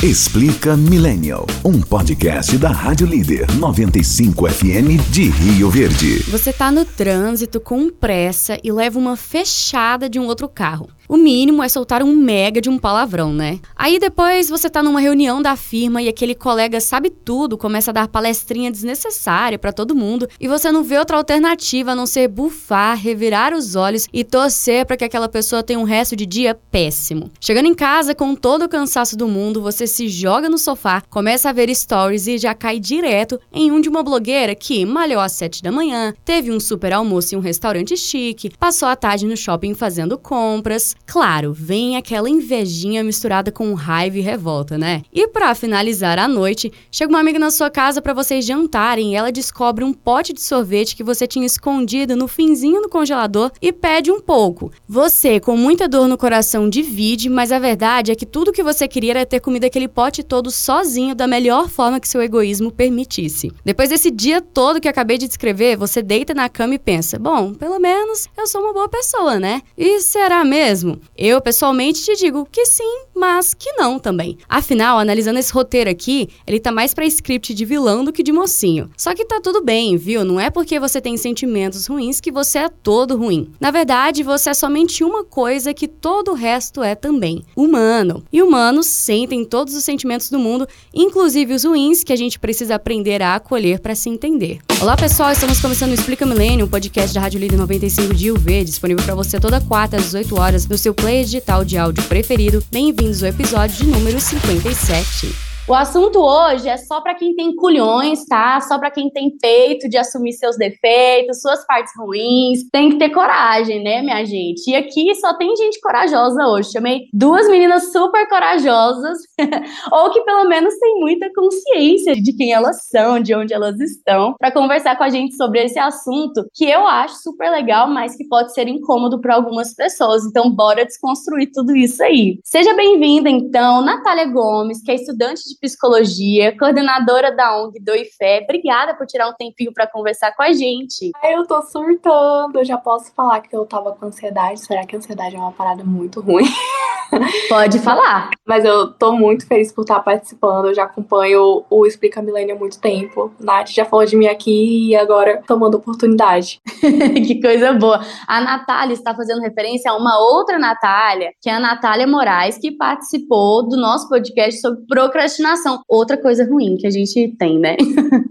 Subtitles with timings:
[0.00, 6.20] Explica Millennial, um podcast da Rádio Líder 95 FM de Rio Verde.
[6.30, 10.88] Você tá no trânsito com pressa e leva uma fechada de um outro carro.
[11.08, 13.60] O mínimo é soltar um mega de um palavrão, né?
[13.74, 17.94] Aí depois você tá numa reunião da firma e aquele colega sabe tudo, começa a
[17.94, 22.28] dar palestrinha desnecessária para todo mundo e você não vê outra alternativa a não ser
[22.28, 26.54] bufar, revirar os olhos e torcer para que aquela pessoa tenha um resto de dia
[26.54, 27.30] péssimo.
[27.40, 31.48] Chegando em casa com todo o cansaço do mundo, você se joga no sofá, começa
[31.48, 35.32] a ver stories e já cai direto em um de uma blogueira que malhou às
[35.32, 39.38] 7 da manhã, teve um super almoço em um restaurante chique, passou a tarde no
[39.38, 45.02] shopping fazendo compras, Claro, vem aquela invejinha misturada com raiva e revolta, né?
[45.12, 49.16] E para finalizar a noite, chega uma amiga na sua casa para vocês jantarem e
[49.16, 53.72] ela descobre um pote de sorvete que você tinha escondido no finzinho do congelador e
[53.72, 54.70] pede um pouco.
[54.86, 58.86] Você, com muita dor no coração, divide, mas a verdade é que tudo que você
[58.86, 63.50] queria era ter comido aquele pote todo sozinho da melhor forma que seu egoísmo permitisse.
[63.64, 67.54] Depois desse dia todo que acabei de descrever, você deita na cama e pensa: bom,
[67.54, 69.62] pelo menos eu sou uma boa pessoa, né?
[69.76, 70.87] E será mesmo?
[71.16, 74.38] Eu, pessoalmente, te digo que sim, mas que não também.
[74.48, 78.32] Afinal, analisando esse roteiro aqui, ele tá mais pra script de vilão do que de
[78.32, 78.90] mocinho.
[78.96, 80.24] Só que tá tudo bem, viu?
[80.24, 83.50] Não é porque você tem sentimentos ruins que você é todo ruim.
[83.60, 88.22] Na verdade, você é somente uma coisa que todo o resto é também: humano.
[88.32, 92.76] E humanos sentem todos os sentimentos do mundo, inclusive os ruins que a gente precisa
[92.76, 94.58] aprender a acolher para se entender.
[94.80, 98.62] Olá, pessoal, estamos começando o Explica Milênio, um podcast da Rádio Líder 95 de UV,
[98.62, 102.04] disponível para você toda quarta às 18 horas no seu seu player digital de áudio
[102.04, 102.64] preferido.
[102.70, 105.57] Bem-vindos ao episódio de número 57.
[105.68, 108.58] O assunto hoje é só para quem tem culhões, tá?
[108.62, 112.66] Só para quem tem peito de assumir seus defeitos, suas partes ruins.
[112.72, 114.70] Tem que ter coragem, né, minha gente?
[114.70, 116.70] E aqui só tem gente corajosa hoje.
[116.72, 119.18] Chamei duas meninas super corajosas,
[119.92, 124.36] ou que pelo menos têm muita consciência de quem elas são, de onde elas estão,
[124.38, 128.26] para conversar com a gente sobre esse assunto que eu acho super legal, mas que
[128.26, 130.24] pode ser incômodo para algumas pessoas.
[130.24, 132.38] Então, bora desconstruir tudo isso aí.
[132.42, 138.40] Seja bem-vinda, então, Natália Gomes, que é estudante de Psicologia, coordenadora da ONG Doi Fé.
[138.44, 141.10] Obrigada por tirar um tempinho para conversar com a gente.
[141.24, 142.58] Eu tô surtando.
[142.58, 144.60] Eu já posso falar que eu tava com ansiedade.
[144.60, 146.44] Será que a ansiedade é uma parada muito ruim?
[147.48, 148.30] Pode falar.
[148.46, 150.66] Mas eu tô muito feliz por estar participando.
[150.66, 153.32] Eu já acompanho o Explica Milênio há muito tempo.
[153.40, 156.60] Nath já falou de mim aqui e agora tomando oportunidade.
[157.26, 158.00] que coisa boa.
[158.26, 162.72] A Natália está fazendo referência a uma outra Natália, que é a Natália Moraes, que
[162.72, 165.80] participou do nosso podcast sobre procrastinação.
[165.88, 167.76] Outra coisa ruim que a gente tem, né?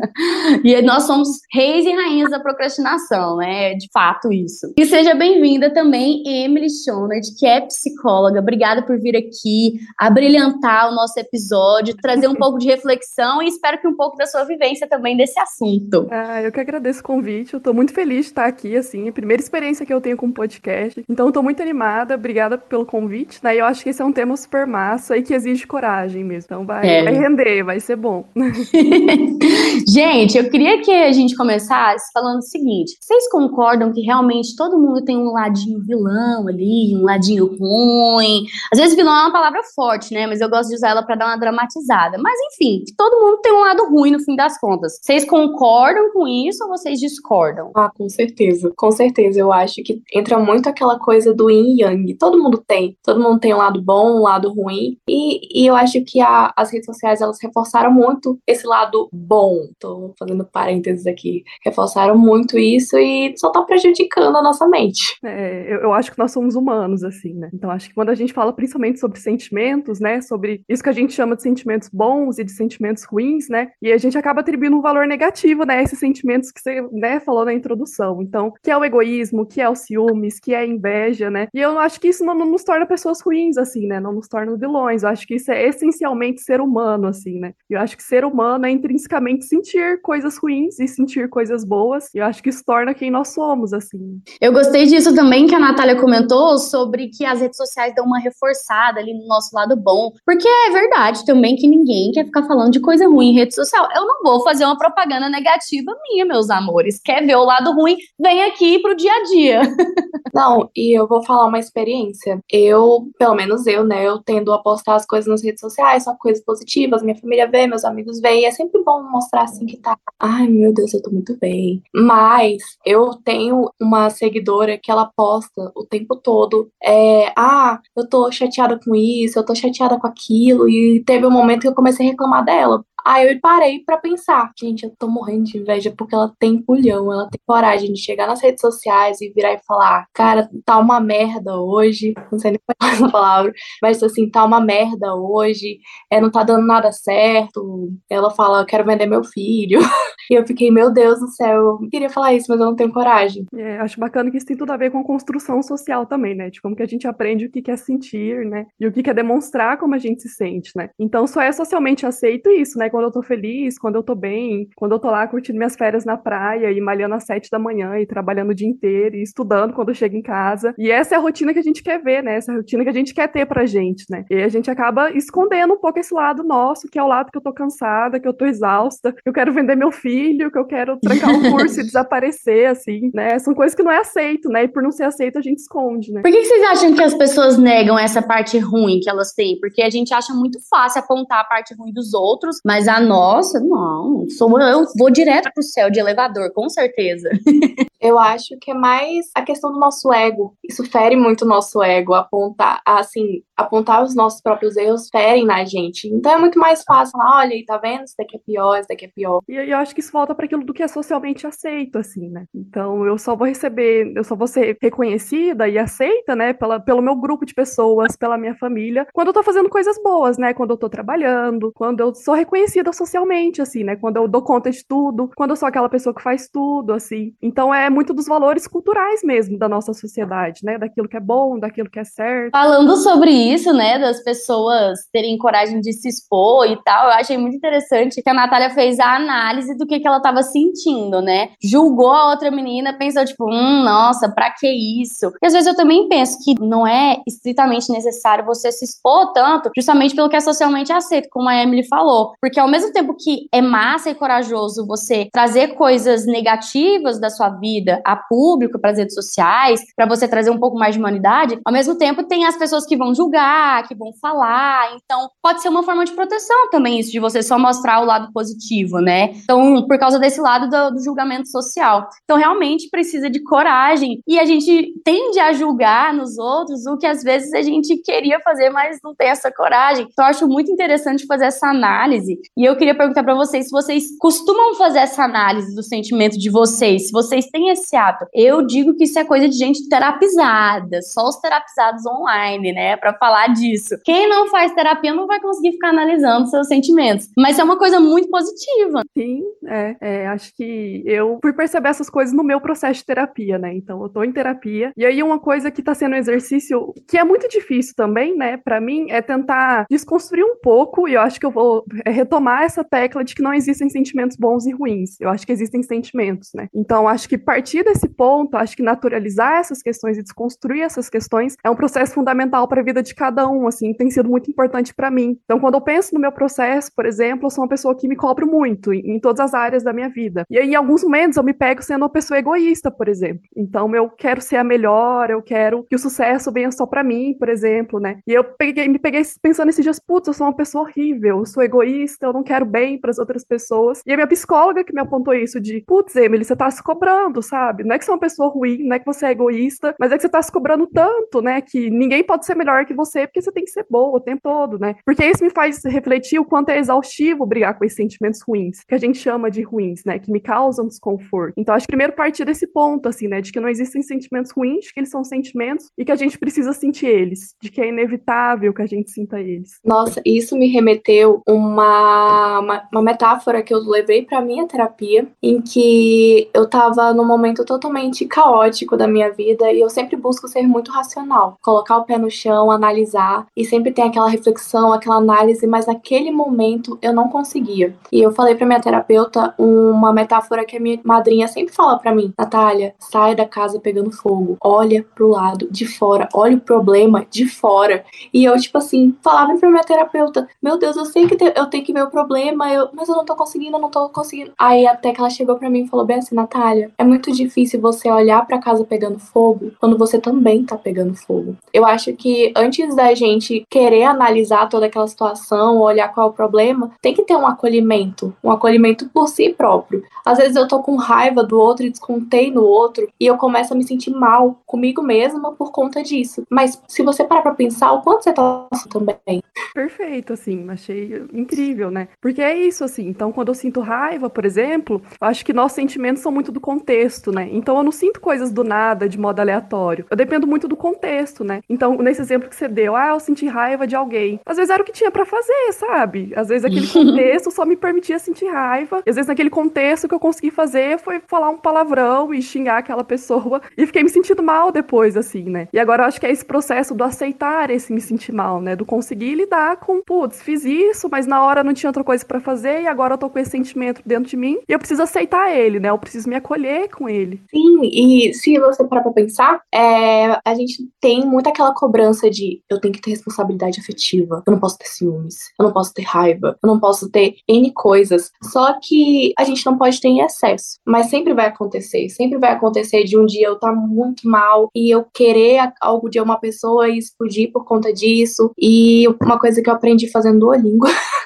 [0.63, 3.73] e nós somos reis e rainhas da procrastinação, né?
[3.75, 4.73] De fato, isso.
[4.77, 8.39] E seja bem-vinda também, Emily Schonert, que é psicóloga.
[8.39, 13.41] Obrigada obrigada por vir aqui, a brilhantar o nosso episódio, trazer um pouco de reflexão
[13.41, 16.07] e espero que um pouco da sua vivência também desse assunto.
[16.11, 19.11] Ah, eu que agradeço o convite, eu tô muito feliz de estar aqui, assim, a
[19.11, 23.39] primeira experiência que eu tenho com podcast, então eu tô muito animada, obrigada pelo convite,
[23.41, 26.47] né, eu acho que esse é um tema super massa e que exige coragem mesmo,
[26.47, 27.03] então vai, é.
[27.03, 28.25] vai render, vai ser bom.
[29.87, 34.79] gente, eu queria que a gente começasse falando o seguinte, vocês concordam que realmente todo
[34.79, 39.61] mundo tem um ladinho vilão ali, um ladinho ruim, às vezes vilão é uma palavra
[39.75, 40.27] forte, né?
[40.27, 42.17] Mas eu gosto de usar ela para dar uma dramatizada.
[42.17, 44.99] Mas enfim, todo mundo tem um lado ruim no fim das contas.
[45.01, 47.71] Vocês concordam com isso ou vocês discordam?
[47.75, 48.71] Ah, com certeza.
[48.75, 49.39] Com certeza.
[49.39, 52.13] Eu acho que entra muito aquela coisa do yin e yang.
[52.15, 52.97] Todo mundo tem.
[53.03, 54.97] Todo mundo tem um lado bom, um lado ruim.
[55.07, 59.67] E, e eu acho que a, as redes sociais elas reforçaram muito esse lado bom.
[59.79, 61.43] Tô fazendo parênteses aqui.
[61.63, 65.17] Reforçaram muito isso e só tá prejudicando a nossa mente.
[65.23, 67.49] É, eu, eu acho que nós somos humanos, assim, né?
[67.53, 70.21] Então acho que quando a gente fala principalmente sobre sentimentos, né?
[70.21, 73.69] Sobre isso que a gente chama de sentimentos bons e de sentimentos ruins, né?
[73.81, 75.81] E a gente acaba atribuindo um valor negativo, né?
[75.83, 78.21] Esses sentimentos que você, né, falou na introdução.
[78.21, 81.47] Então, que é o egoísmo, que é o ciúmes, que é a inveja, né?
[81.53, 83.99] E eu acho que isso não, não nos torna pessoas ruins, assim, né?
[83.99, 85.03] Não nos torna vilões.
[85.03, 87.53] Eu acho que isso é essencialmente ser humano, assim, né?
[87.69, 92.13] Eu acho que ser humano é intrinsecamente sentir coisas ruins e sentir coisas boas.
[92.13, 94.21] E eu acho que isso torna quem nós somos, assim.
[94.39, 98.19] Eu gostei disso também que a Natália comentou sobre que as redes sociais dão uma
[98.37, 100.11] reforçada ali no nosso lado bom.
[100.25, 103.87] Porque é verdade também que ninguém quer ficar falando de coisa ruim em rede social.
[103.95, 107.01] Eu não vou fazer uma propaganda negativa minha, meus amores.
[107.03, 107.97] Quer ver o lado ruim?
[108.19, 109.61] Vem aqui pro dia a dia.
[110.33, 112.39] Não, e eu vou falar uma experiência.
[112.51, 116.13] Eu, pelo menos eu, né, eu tendo a postar as coisas nas redes sociais, só
[116.15, 119.97] coisas positivas minha família vê, meus amigos veem, é sempre bom mostrar assim que tá,
[120.19, 121.81] ai meu Deus, eu tô muito bem.
[121.93, 128.26] Mas eu tenho uma seguidora que ela posta o tempo todo, é, ah, eu tô
[128.31, 132.07] chateada com isso, eu tô chateada com aquilo, e teve um momento que eu comecei
[132.07, 136.13] a reclamar dela, Aí eu parei para pensar, gente, eu tô morrendo de inveja porque
[136.13, 140.05] ela tem pulhão, ela tem coragem de chegar nas redes sociais e virar e falar,
[140.13, 144.59] cara, tá uma merda hoje, não sei nem falar essa palavra, mas assim, tá uma
[144.59, 145.79] merda hoje,
[146.11, 147.89] é, não tá dando nada certo.
[148.09, 149.79] Ela fala, eu quero vender meu filho.
[150.29, 152.91] e eu fiquei, meu Deus do céu, eu queria falar isso, mas eu não tenho
[152.91, 153.45] coragem.
[153.55, 156.49] É, acho bacana que isso tem tudo a ver com construção social também, né?
[156.49, 158.65] De como que a gente aprende o que quer sentir, né?
[158.77, 160.89] E o que quer demonstrar como a gente se sente, né?
[160.99, 162.89] Então só é socialmente aceito isso, né?
[162.97, 166.03] Quando eu tô feliz, quando eu tô bem, quando eu tô lá curtindo minhas férias
[166.03, 169.71] na praia e malhando às sete da manhã e trabalhando o dia inteiro e estudando
[169.71, 170.73] quando eu chego em casa.
[170.79, 172.37] E essa é a rotina que a gente quer ver, né?
[172.37, 174.25] Essa é a rotina que a gente quer ter pra gente, né?
[174.31, 177.37] E a gente acaba escondendo um pouco esse lado nosso, que é o lado que
[177.37, 180.65] eu tô cansada, que eu tô exausta, que eu quero vender meu filho, que eu
[180.65, 183.37] quero trancar um curso e desaparecer, assim, né?
[183.37, 184.63] São coisas que não é aceito, né?
[184.63, 186.23] E por não ser aceito, a gente esconde, né?
[186.23, 189.59] Por que, que vocês acham que as pessoas negam essa parte ruim que elas têm?
[189.59, 193.59] Porque a gente acha muito fácil apontar a parte ruim dos outros, mas a nossa,
[193.59, 197.29] não, sou eu vou direto pro céu de elevador, com certeza.
[197.99, 200.53] Eu acho que é mais a questão do nosso ego.
[200.63, 205.65] Isso fere muito o nosso ego, apontar, assim, apontar os nossos próprios erros ferem na
[205.65, 206.07] gente.
[206.07, 208.03] Então é muito mais fácil falar, olha, tá vendo?
[208.03, 209.41] Isso daqui é pior, isso daqui é pior.
[209.49, 212.45] E eu acho que isso volta para aquilo do que é socialmente aceito, assim, né?
[212.53, 217.01] Então eu só vou receber, eu só vou ser reconhecida e aceita, né, pela, pelo
[217.01, 220.53] meu grupo de pessoas, pela minha família, quando eu tô fazendo coisas boas, né?
[220.53, 223.95] Quando eu tô trabalhando, quando eu sou reconhecida socialmente, assim, né?
[223.95, 227.33] Quando eu dou conta de tudo, quando eu sou aquela pessoa que faz tudo, assim.
[227.41, 230.77] Então é muito dos valores culturais mesmo da nossa sociedade, né?
[230.77, 232.51] Daquilo que é bom, daquilo que é certo.
[232.51, 237.37] Falando sobre isso, né, das pessoas terem coragem de se expor e tal, eu achei
[237.37, 241.49] muito interessante que a Natália fez a análise do que, que ela estava sentindo, né?
[241.61, 245.31] Julgou a outra menina, pensou, tipo, hum, nossa, pra que isso?
[245.41, 249.69] E às vezes eu também penso que não é estritamente necessário você se expor tanto,
[249.75, 252.33] justamente pelo que é socialmente aceito, como a Emily falou.
[252.41, 257.49] Porque ao mesmo tempo que é massa e corajoso você trazer coisas negativas da sua
[257.49, 261.59] vida a público, para as redes sociais, para você trazer um pouco mais de humanidade,
[261.65, 264.95] ao mesmo tempo tem as pessoas que vão julgar, que vão falar.
[264.95, 268.31] Então, pode ser uma forma de proteção também isso, de você só mostrar o lado
[268.33, 269.31] positivo, né?
[269.43, 272.07] Então, por causa desse lado do, do julgamento social.
[272.23, 274.21] Então, realmente precisa de coragem.
[274.27, 278.39] E a gente tende a julgar nos outros o que às vezes a gente queria
[278.39, 280.07] fazer, mas não tem essa coragem.
[280.09, 282.39] Então, eu acho muito interessante fazer essa análise.
[282.55, 286.49] E eu queria perguntar para vocês se vocês costumam fazer essa análise do sentimento de
[286.49, 288.25] vocês, se vocês têm esse ato.
[288.33, 293.13] Eu digo que isso é coisa de gente terapizada, só os terapizados online, né, para
[293.13, 293.95] falar disso.
[294.03, 297.99] Quem não faz terapia não vai conseguir ficar analisando seus sentimentos, mas é uma coisa
[297.99, 299.01] muito positiva.
[299.17, 303.57] Sim, é, é, acho que eu fui perceber essas coisas no meu processo de terapia,
[303.57, 303.73] né?
[303.73, 304.91] Então eu tô em terapia.
[304.95, 308.57] E aí uma coisa que tá sendo um exercício que é muito difícil também, né,
[308.57, 312.63] para mim é tentar desconstruir um pouco, e eu acho que eu vou é, retomar
[312.63, 315.19] essa tecla de que não existem sentimentos bons e ruins.
[315.19, 316.67] Eu acho que existem sentimentos, né?
[316.73, 321.55] Então acho que partir desse ponto, acho que naturalizar essas questões e desconstruir essas questões
[321.63, 324.93] é um processo fundamental para a vida de cada um, assim, tem sido muito importante
[324.93, 325.37] para mim.
[325.43, 328.15] Então, quando eu penso no meu processo, por exemplo, eu sou uma pessoa que me
[328.15, 330.43] cobro muito em, em todas as áreas da minha vida.
[330.49, 333.41] E aí, em alguns momentos, eu me pego sendo uma pessoa egoísta, por exemplo.
[333.55, 337.35] Então, eu quero ser a melhor, eu quero que o sucesso venha só para mim,
[337.37, 338.19] por exemplo, né?
[338.27, 341.45] E eu peguei, me peguei pensando esses dias, putz, eu sou uma pessoa horrível, eu
[341.45, 344.01] sou egoísta, eu não quero bem para as outras pessoas.
[344.05, 347.41] E a minha psicóloga que me apontou isso de, putz, Emily, você tá se cobrando,
[347.41, 347.83] sabe?
[347.83, 350.11] Não é que você é uma pessoa ruim, não é que você é egoísta, mas
[350.11, 351.61] é que você tá se cobrando tanto, né?
[351.61, 354.41] Que ninguém pode ser melhor que você porque você tem que ser boa o tempo
[354.43, 354.95] todo, né?
[355.05, 358.95] Porque isso me faz refletir o quanto é exaustivo brigar com esses sentimentos ruins, que
[358.95, 360.19] a gente chama de ruins, né?
[360.19, 361.53] Que me causam desconforto.
[361.57, 363.41] Então, acho que primeiro partir desse ponto, assim, né?
[363.41, 366.73] De que não existem sentimentos ruins, que eles são sentimentos e que a gente precisa
[366.73, 369.79] sentir eles, de que é inevitável que a gente sinta eles.
[369.83, 372.16] Nossa, isso me remeteu uma,
[372.59, 378.25] uma, metáfora que eu levei para minha terapia, em que eu tava num momento totalmente
[378.25, 382.29] caótico da minha vida e eu sempre busco ser muito racional, colocar o pé no
[382.29, 387.95] chão, analisar e sempre tem aquela reflexão, aquela análise, mas naquele momento eu não conseguia.
[388.11, 392.13] E eu falei para minha terapeuta uma metáfora que a minha madrinha sempre fala para
[392.13, 397.25] mim: Natália, sai da casa pegando fogo, olha pro lado de fora, olha o problema
[397.29, 398.03] de fora.
[398.33, 401.83] E eu, tipo assim, falava pra minha terapeuta: Meu Deus, eu sei que eu tenho
[401.83, 404.51] que ver meu problema, eu, mas eu não tô conseguindo, eu não tô conseguindo.
[404.57, 407.79] Aí até que ela chegou para mim e falou bem assim, Natália, é muito difícil
[407.79, 411.55] você olhar para casa pegando fogo quando você também tá pegando fogo.
[411.73, 416.33] Eu acho que antes da gente querer analisar toda aquela situação, olhar qual é o
[416.33, 420.03] problema, tem que ter um acolhimento, um acolhimento por si próprio.
[420.25, 423.73] Às vezes eu tô com raiva do outro e descontei no outro e eu começo
[423.73, 426.43] a me sentir mal comigo mesma por conta disso.
[426.49, 429.41] Mas se você parar pra pensar, o quanto você tá também.
[429.73, 431.96] Perfeito, assim, achei incrível, né?
[432.21, 433.07] Porque é isso, assim.
[433.07, 436.59] Então, quando eu sinto raiva, por exemplo, eu acho que nossos sentimentos são muito do
[436.59, 437.49] contexto, né?
[437.51, 440.05] Então, eu não sinto coisas do nada, de modo aleatório.
[440.09, 441.61] Eu dependo muito do contexto, né?
[441.69, 444.39] Então, nesse exemplo que você deu, ah, eu senti raiva de alguém.
[444.45, 446.33] Às vezes era o que tinha para fazer, sabe?
[446.35, 449.01] Às vezes aquele contexto só me permitia sentir raiva.
[449.07, 452.77] Às vezes naquele contexto o que eu consegui fazer foi falar um palavrão e xingar
[452.77, 453.61] aquela pessoa.
[453.77, 455.67] E fiquei me sentindo mal depois, assim, né?
[455.71, 458.75] E agora eu acho que é esse processo do aceitar esse me sentir mal, né?
[458.75, 462.39] Do conseguir lidar com, putz, fiz isso, mas na hora não tinha outra coisa para
[462.39, 465.55] fazer e agora eu tô com esse sentimento dentro de mim e eu preciso aceitar
[465.55, 465.89] ele, né?
[465.89, 467.41] Eu preciso me acolher com ele.
[467.49, 472.61] Sim, e se você parar pra pensar, é, a gente tem muito aquela cobrança de
[472.69, 476.03] eu tenho que ter responsabilidade afetiva, eu não posso ter ciúmes, eu não posso ter
[476.03, 478.31] raiva, eu não posso ter N coisas.
[478.43, 480.79] Só que a gente não pode ter em excesso.
[480.85, 484.69] Mas sempre vai acontecer, sempre vai acontecer de um dia eu estar tá muito mal
[484.75, 488.51] e eu querer algo de uma pessoa e explodir por conta disso.
[488.57, 490.87] E uma coisa que eu aprendi fazendo Duolingo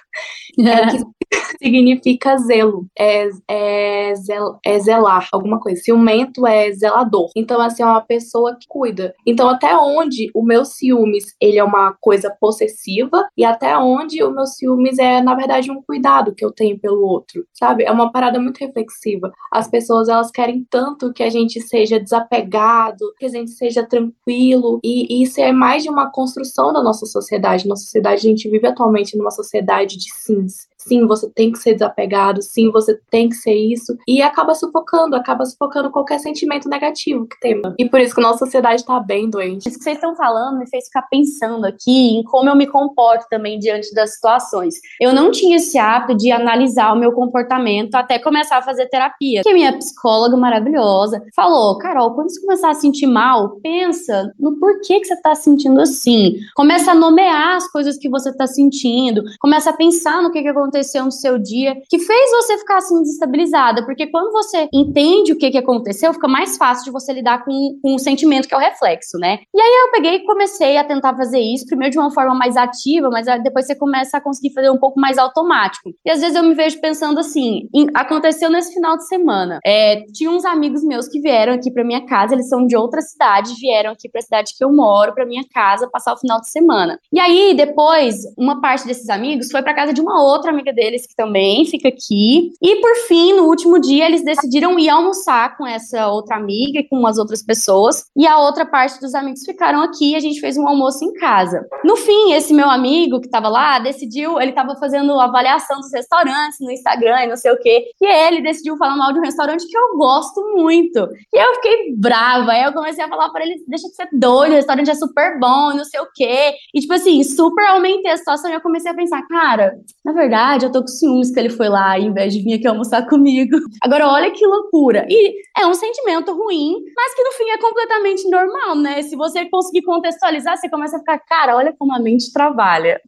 [0.67, 1.20] é que
[1.61, 5.81] significa zelo, é, é, zel, é zelar, alguma coisa.
[5.81, 7.29] Ciumento é zelador.
[7.35, 9.13] Então, assim, é uma pessoa que cuida.
[9.25, 14.31] Então, até onde o meu ciúmes, ele é uma coisa possessiva e até onde o
[14.31, 17.83] meu ciúmes é, na verdade, um cuidado que eu tenho pelo outro, sabe?
[17.83, 19.31] É uma parada muito reflexiva.
[19.51, 24.79] As pessoas, elas querem tanto que a gente seja desapegado, que a gente seja tranquilo
[24.83, 27.67] e, e isso é mais de uma construção da nossa sociedade.
[27.67, 30.70] Na sociedade, a gente vive atualmente numa sociedade de sims.
[30.87, 33.95] Sim, você tem que ser desapegado, sim, você tem que ser isso.
[34.07, 37.61] E acaba sufocando, acaba sufocando qualquer sentimento negativo que tem.
[37.77, 39.67] E por isso que a nossa sociedade tá bem doente.
[39.67, 43.25] Isso que vocês estão falando me fez ficar pensando aqui em como eu me comporto
[43.29, 44.75] também diante das situações.
[44.99, 49.43] Eu não tinha esse hábito de analisar o meu comportamento até começar a fazer terapia.
[49.43, 54.99] Que minha psicóloga maravilhosa falou: Carol, quando você começar a sentir mal, pensa no porquê
[54.99, 56.37] que você tá sentindo assim.
[56.55, 59.23] Começa a nomear as coisas que você tá sentindo.
[59.39, 62.77] Começa a pensar no que, que aconteceu aconteceu no seu dia que fez você ficar
[62.77, 67.11] assim desestabilizada, porque quando você entende o que, que aconteceu, fica mais fácil de você
[67.11, 67.51] lidar com,
[67.81, 69.39] com o sentimento que é o reflexo, né?
[69.53, 72.55] E aí eu peguei e comecei a tentar fazer isso, primeiro de uma forma mais
[72.55, 75.91] ativa, mas depois você começa a conseguir fazer um pouco mais automático.
[76.05, 79.59] E às vezes eu me vejo pensando assim, em, aconteceu nesse final de semana.
[79.65, 83.01] É, tinha uns amigos meus que vieram aqui para minha casa, eles são de outra
[83.01, 86.39] cidade, vieram aqui para a cidade que eu moro, para minha casa, passar o final
[86.39, 86.99] de semana.
[87.11, 91.07] E aí depois, uma parte desses amigos foi para casa de uma outra amiga deles
[91.07, 92.51] que também fica aqui.
[92.61, 96.87] E por fim, no último dia, eles decidiram ir almoçar com essa outra amiga e
[96.87, 98.05] com as outras pessoas.
[98.15, 101.13] E a outra parte dos amigos ficaram aqui e a gente fez um almoço em
[101.13, 101.65] casa.
[101.83, 106.59] No fim, esse meu amigo que estava lá decidiu, ele estava fazendo avaliação dos restaurantes
[106.59, 107.85] no Instagram e não sei o quê.
[108.01, 111.07] E ele decidiu falar mal de um restaurante que eu gosto muito.
[111.33, 112.51] E eu fiquei brava.
[112.51, 115.39] Aí eu comecei a falar para ele: deixa de ser doido, o restaurante é super
[115.39, 116.53] bom, não sei o quê.
[116.73, 120.50] E tipo assim, super aumentei a situação e eu comecei a pensar, cara, na verdade,
[120.51, 123.07] verdade, eu tô com ciúmes que ele foi lá ao invés de vir aqui almoçar
[123.07, 123.57] comigo.
[123.83, 125.05] Agora, olha que loucura.
[125.09, 129.01] E é um sentimento ruim, mas que no fim é completamente normal, né?
[129.01, 133.01] Se você conseguir contextualizar, você começa a ficar, cara, olha como a mente trabalha.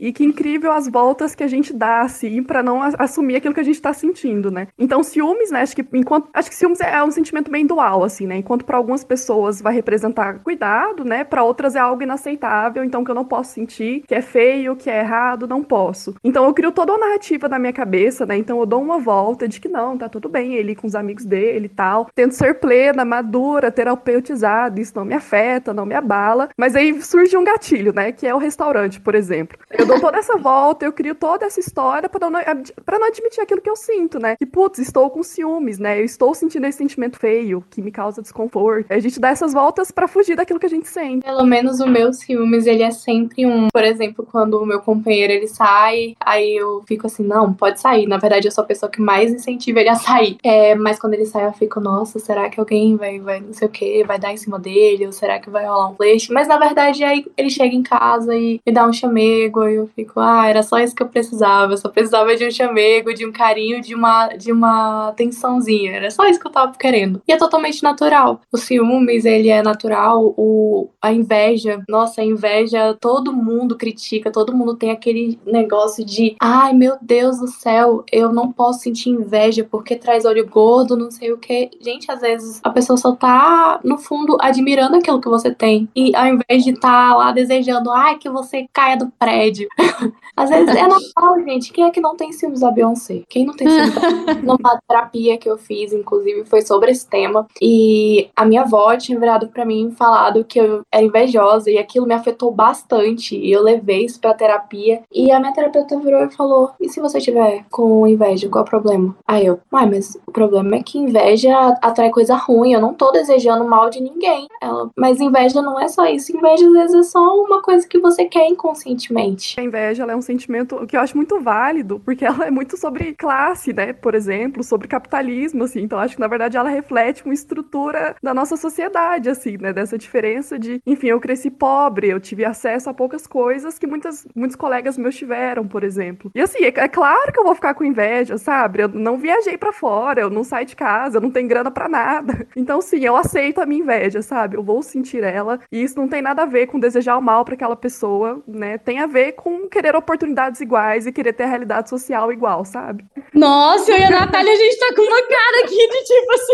[0.00, 3.60] E que incrível as voltas que a gente dá, assim, para não assumir aquilo que
[3.60, 4.68] a gente tá sentindo, né?
[4.78, 5.62] Então, ciúmes, né?
[5.62, 6.28] Acho que enquanto.
[6.32, 8.36] Acho que ciúmes é um sentimento bem dual, assim, né?
[8.36, 11.24] Enquanto para algumas pessoas vai representar cuidado, né?
[11.24, 14.90] Para outras é algo inaceitável, então que eu não posso sentir, que é feio, que
[14.90, 16.14] é errado, não posso.
[16.22, 18.36] Então eu crio toda uma narrativa na minha cabeça, né?
[18.36, 21.24] Então eu dou uma volta de que não, tá tudo bem, ele com os amigos
[21.24, 22.08] dele e tal.
[22.14, 26.48] Tento ser plena, madura, terapeutizada, isso não me afeta, não me abala.
[26.56, 28.12] Mas aí surge um gatilho, né?
[28.12, 29.58] Que é o restaurante, por exemplo.
[29.72, 32.40] Eu dou toda essa volta, eu crio toda essa história para não,
[32.84, 34.36] pra não admitir aquilo que eu sinto, né?
[34.36, 36.00] Que, putz, estou com ciúmes, né?
[36.00, 38.90] Eu estou sentindo esse sentimento feio, que me causa desconforto.
[38.90, 41.24] A gente dá essas voltas para fugir daquilo que a gente sente.
[41.24, 43.68] Pelo menos o meu ciúmes, ele é sempre um.
[43.72, 48.06] Por exemplo, quando o meu companheiro ele sai, aí eu fico assim, não, pode sair.
[48.06, 50.36] Na verdade, eu sou a pessoa que mais incentiva ele a sair.
[50.42, 53.68] É, mas quando ele sai, eu fico, nossa, será que alguém vai, vai não sei
[53.68, 55.06] o que, vai dar em cima dele?
[55.06, 56.28] Ou será que vai rolar um flash?
[56.28, 59.88] Mas na verdade, aí ele chega em casa e me dá um chamego, e eu
[59.94, 61.72] fico, ah, era só isso que eu precisava.
[61.72, 65.92] Eu só precisava de um chamego, de um carinho, de uma, de uma atençãozinha.
[65.92, 67.22] Era só isso que eu tava querendo.
[67.26, 68.40] E é totalmente natural.
[68.50, 70.34] O ciúmes, ele é natural.
[70.36, 76.36] O, a inveja, nossa, a inveja, todo mundo critica, todo mundo tem aquele negócio de,
[76.40, 81.10] ai meu Deus do céu, eu não posso sentir inveja porque traz olho gordo, não
[81.10, 81.70] sei o que.
[81.80, 85.88] Gente, às vezes a pessoa só tá, no fundo, admirando aquilo que você tem.
[85.94, 89.41] E ao invés de estar tá lá desejando, ai, que você caia do prédio.
[90.36, 91.72] às vezes é normal, gente.
[91.72, 93.22] Quem é que não tem ciúmes da Beyoncé?
[93.28, 97.46] Quem não tem ciúmes da Numa terapia que eu fiz, inclusive, foi sobre esse tema.
[97.60, 101.78] E a minha avó tinha virado para mim e falado que eu era invejosa e
[101.78, 103.36] aquilo me afetou bastante.
[103.36, 105.02] E eu levei isso pra terapia.
[105.12, 108.66] E a minha terapeuta virou e falou: E se você tiver com inveja, qual é
[108.66, 109.16] o problema?
[109.26, 112.72] Aí eu, uai, mas o problema é que inveja atrai coisa ruim.
[112.72, 114.46] Eu não tô desejando mal de ninguém.
[114.60, 116.36] Ela, mas inveja não é só isso.
[116.36, 119.31] Inveja às vezes é só uma coisa que você quer inconscientemente.
[119.58, 123.14] A inveja é um sentimento que eu acho muito válido, porque ela é muito sobre
[123.14, 123.92] classe, né?
[123.92, 125.80] Por exemplo, sobre capitalismo, assim.
[125.82, 129.72] Então acho que na verdade ela reflete uma estrutura da nossa sociedade, assim, né?
[129.72, 134.26] Dessa diferença de, enfim, eu cresci pobre, eu tive acesso a poucas coisas que muitas,
[134.34, 136.30] muitos colegas meus tiveram, por exemplo.
[136.34, 138.82] E assim, é, é claro que eu vou ficar com inveja, sabe?
[138.82, 141.88] Eu não viajei para fora, eu não saio de casa, eu não tenho grana para
[141.88, 142.46] nada.
[142.62, 144.56] Então, sim, eu aceito a minha inveja, sabe?
[144.56, 145.58] Eu vou sentir ela.
[145.70, 148.78] E isso não tem nada a ver com desejar o mal para aquela pessoa, né?
[148.78, 153.04] Tem a ver com querer oportunidades iguais e querer ter a realidade social igual, sabe?
[153.32, 156.52] Nossa, eu e a Natália, a gente tá com uma cara aqui de tipo assim.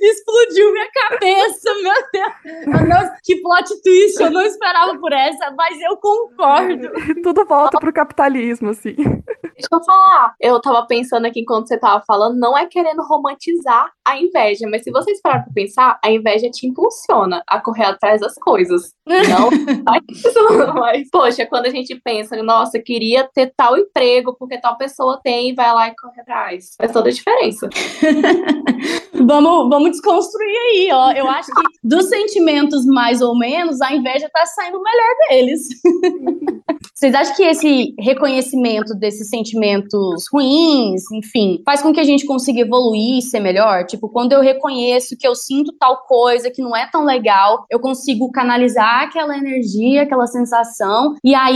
[0.02, 2.88] explodiu minha cabeça, meu Deus.
[2.88, 6.90] Nossa, que plot twist, eu não esperava por essa, mas eu concordo.
[7.22, 8.94] Tudo volta pro capitalismo, assim.
[8.96, 10.34] Deixa eu falar.
[10.40, 14.82] Eu tava pensando aqui enquanto você tava falando, não é querendo romantizar a inveja, mas
[14.82, 18.94] se vocês pararem pra pensar, a inveja te impulsiona a correr atrás das coisas.
[19.06, 19.50] Não
[20.74, 25.50] mas, poxa, quando a gente pensa, nossa, queria ter tal emprego porque tal pessoa tem
[25.50, 26.74] e vai lá e corre atrás.
[26.76, 27.68] Faz toda a diferença.
[29.14, 31.12] vamos, vamos desconstruir aí, ó.
[31.12, 35.68] Eu acho que dos sentimentos mais ou menos, a inveja tá saindo o melhor deles.
[36.94, 42.60] Vocês acham que esse reconhecimento desses sentimentos ruins, enfim, faz com que a gente consiga
[42.60, 43.86] evoluir e ser melhor?
[43.86, 47.80] Tipo, quando eu reconheço que eu sinto tal coisa que não é tão legal, eu
[47.80, 51.49] consigo canalizar aquela energia, aquela sensação, e aí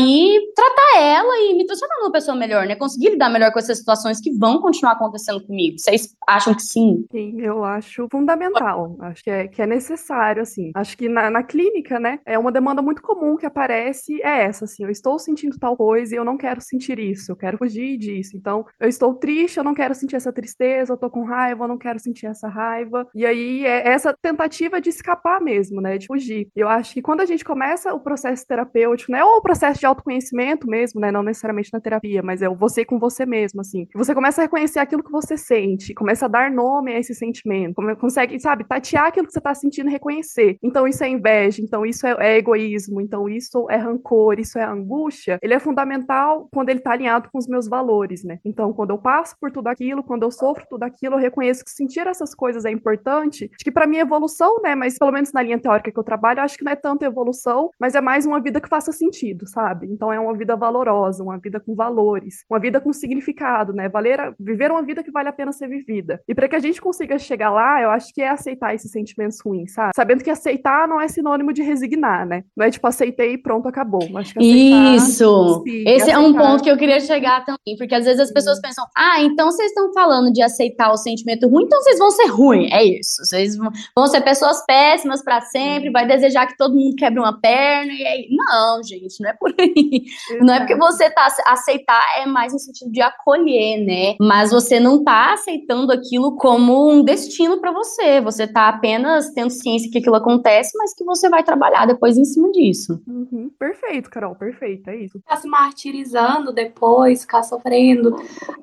[0.55, 2.77] tratar ela e me transformar numa pessoa melhor, né?
[2.77, 5.79] Conseguir lidar melhor com essas situações que vão continuar acontecendo comigo.
[5.79, 7.05] Vocês acham que sim?
[7.11, 8.97] Sim, eu acho fundamental.
[9.01, 10.71] Acho que é, que é necessário, assim.
[10.75, 14.65] Acho que na, na clínica, né, é uma demanda muito comum que aparece, é essa,
[14.65, 17.97] assim, eu estou sentindo tal coisa e eu não quero sentir isso, eu quero fugir
[17.97, 18.37] disso.
[18.37, 21.69] Então, eu estou triste, eu não quero sentir essa tristeza, eu tô com raiva, eu
[21.69, 23.07] não quero sentir essa raiva.
[23.15, 26.49] E aí é essa tentativa de escapar mesmo, né, de fugir.
[26.55, 29.87] Eu acho que quando a gente começa o processo terapêutico, né, ou o processo de
[29.87, 33.87] autoconhecimento mesmo, né, não necessariamente na terapia, mas é o você com você mesmo, assim.
[33.95, 37.75] Você começa a reconhecer aquilo que você sente, começa a dar nome a esse sentimento,
[38.01, 40.57] consegue, sabe, tatear aquilo que você tá sentindo e reconhecer.
[40.63, 44.65] Então isso é inveja, então isso é, é egoísmo, então isso é rancor, isso é
[44.65, 45.39] angústia.
[45.43, 48.39] Ele é fundamental quando ele tá alinhado com os meus valores, né?
[48.45, 51.71] Então, quando eu passo por tudo aquilo, quando eu sofro tudo aquilo, eu reconheço que
[51.71, 53.51] sentir essas coisas é importante.
[53.55, 56.41] Acho que para mim evolução, né, mas pelo menos na linha teórica que eu trabalho,
[56.41, 59.74] acho que não é tanto evolução, mas é mais uma vida que faça sentido, sabe?
[59.83, 63.89] Então é uma vida valorosa, uma vida com valores, uma vida com significado, né?
[63.89, 66.21] Valer, viver uma vida que vale a pena ser vivida.
[66.29, 69.41] E para que a gente consiga chegar lá, eu acho que é aceitar esses sentimentos
[69.41, 69.93] ruins, sabe?
[69.95, 72.45] Sabendo que aceitar não é sinônimo de resignar, né?
[72.57, 74.03] Não é tipo aceitei e pronto, acabou.
[74.17, 75.63] Aceitar, Isso!
[75.65, 76.13] Sim, Esse aceitar.
[76.13, 79.23] é um ponto que eu queria chegar também, porque às vezes as pessoas pensam, ah,
[79.23, 82.69] então vocês estão falando de aceitar o sentimento ruim, então vocês vão ser ruim.
[82.73, 83.25] É isso.
[83.25, 87.93] Vocês vão ser pessoas péssimas para sempre, vai desejar que todo mundo quebre uma perna
[87.93, 88.29] e aí.
[88.31, 90.05] Não, gente, não é por aí.
[90.41, 94.17] Não é porque você tá aceitar, é mais no sentido de acolher, né?
[94.21, 98.21] Mas você não tá aceitando aquilo como um destino para você.
[98.21, 102.25] Você tá apenas tendo ciência que aquilo acontece, mas que você vai trabalhar depois em
[102.25, 103.01] cima disso.
[103.07, 103.51] Uhum.
[103.59, 105.19] Perfeito, Carol, perfeito, é isso.
[105.19, 108.17] Ficar se martirizando depois, ficar sofrendo.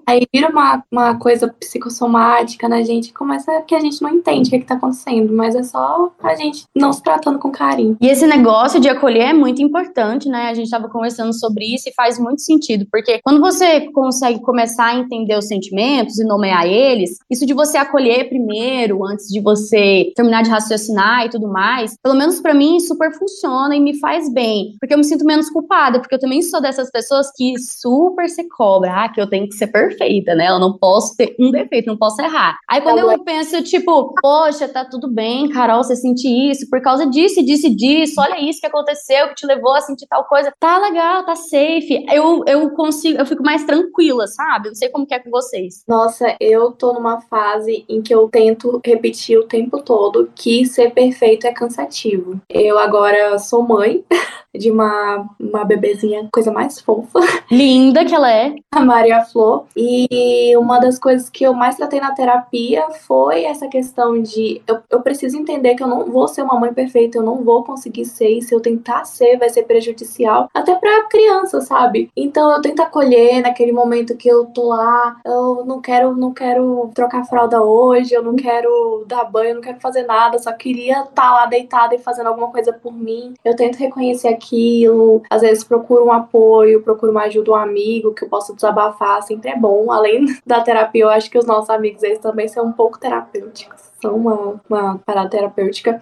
[0.08, 4.50] Aí vira uma, uma coisa psicossomática na gente, começa que a gente não entende o
[4.50, 7.98] que, é que tá acontecendo, mas é só a gente não se tratando com carinho.
[8.02, 10.50] E esse negócio de acolher é muito importante, né?
[10.50, 14.88] A gente estava conversando sobre isso e faz muito sentido, porque quando você consegue começar
[14.88, 20.12] a entender os sentimentos e nomear eles, isso de você acolher primeiro, antes de você
[20.16, 24.32] terminar de raciocinar e tudo mais, pelo menos para mim super funciona e me faz
[24.32, 28.30] bem, porque eu me sinto menos culpada, porque eu também sou dessas pessoas que super
[28.30, 30.50] se cobra, ah, que eu tenho que ser perfeita né?
[30.50, 32.58] Eu não posso ter um defeito, não posso errar.
[32.70, 37.06] Aí quando eu penso, tipo, poxa, tá tudo bem, Carol, você sente isso por causa
[37.08, 40.52] disso, disso e disso, olha isso que aconteceu, que te levou a sentir tal coisa.
[40.72, 42.06] Tá legal, tá safe.
[42.10, 44.70] Eu, eu consigo, eu fico mais tranquila, sabe?
[44.70, 45.84] Não sei como que é com vocês.
[45.86, 50.92] Nossa, eu tô numa fase em que eu tento repetir o tempo todo que ser
[50.92, 52.40] perfeito é cansativo.
[52.50, 54.02] Eu agora sou mãe
[54.58, 57.20] de uma, uma bebezinha, coisa mais fofa.
[57.52, 58.56] Linda que ela é.
[58.72, 59.66] A Maria Flor.
[59.76, 64.80] E uma das coisas que eu mais tratei na terapia foi essa questão de eu,
[64.90, 68.06] eu preciso entender que eu não vou ser uma mãe perfeita, eu não vou conseguir
[68.06, 72.10] ser, e se eu tentar ser, vai ser prejudicial, até pra criança, sabe?
[72.16, 76.90] Então eu tento acolher naquele momento que eu tô lá, eu não quero, não quero
[76.94, 81.02] trocar fralda hoje, eu não quero dar banho, eu não quero fazer nada, só queria
[81.02, 83.34] estar tá lá deitada e fazendo alguma coisa por mim.
[83.44, 88.24] Eu tento reconhecer aquilo, às vezes procuro um apoio, procuro uma ajuda, um amigo que
[88.24, 89.92] eu possa desabafar, sempre é bom.
[89.92, 93.82] Além da terapia, eu acho que os nossos amigos eles também são um pouco terapêuticos,
[94.02, 96.00] são uma, uma parada terapêutica.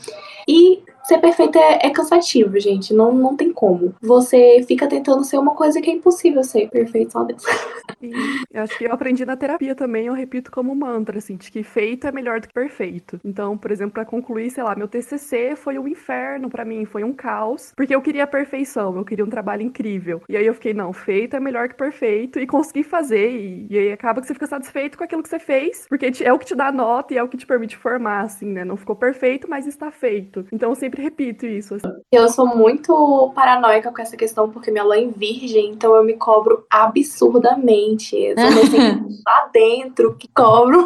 [0.47, 2.93] E ser perfeito é, é, cansativo, gente.
[2.93, 3.95] Não, não tem como.
[4.01, 7.43] Você fica tentando ser uma coisa que é impossível ser perfeito, só Deus.
[8.51, 11.63] Eu acho que eu aprendi na terapia também, eu repito como mantra, assim, de que
[11.63, 13.19] feito é melhor do que perfeito.
[13.25, 17.03] Então, por exemplo, para concluir, sei lá, meu TCC foi um inferno para mim, foi
[17.03, 20.21] um caos, porque eu queria a perfeição, eu queria um trabalho incrível.
[20.29, 23.77] E aí eu fiquei, não, feito é melhor que perfeito, e consegui fazer, e, e
[23.77, 26.45] aí acaba que você fica satisfeito com aquilo que você fez, porque é o que
[26.45, 28.63] te dá nota e é o que te permite formar, assim, né?
[28.63, 30.45] Não ficou perfeito, mas está feito.
[30.51, 31.75] Então, eu sempre repito isso.
[31.75, 31.89] Assim.
[32.11, 36.13] Eu sou muito paranoica com essa questão, porque minha mãe é virgem, então eu me
[36.13, 38.15] cobro absurdamente.
[38.15, 38.47] Eu sou
[39.25, 40.85] lá dentro que cobro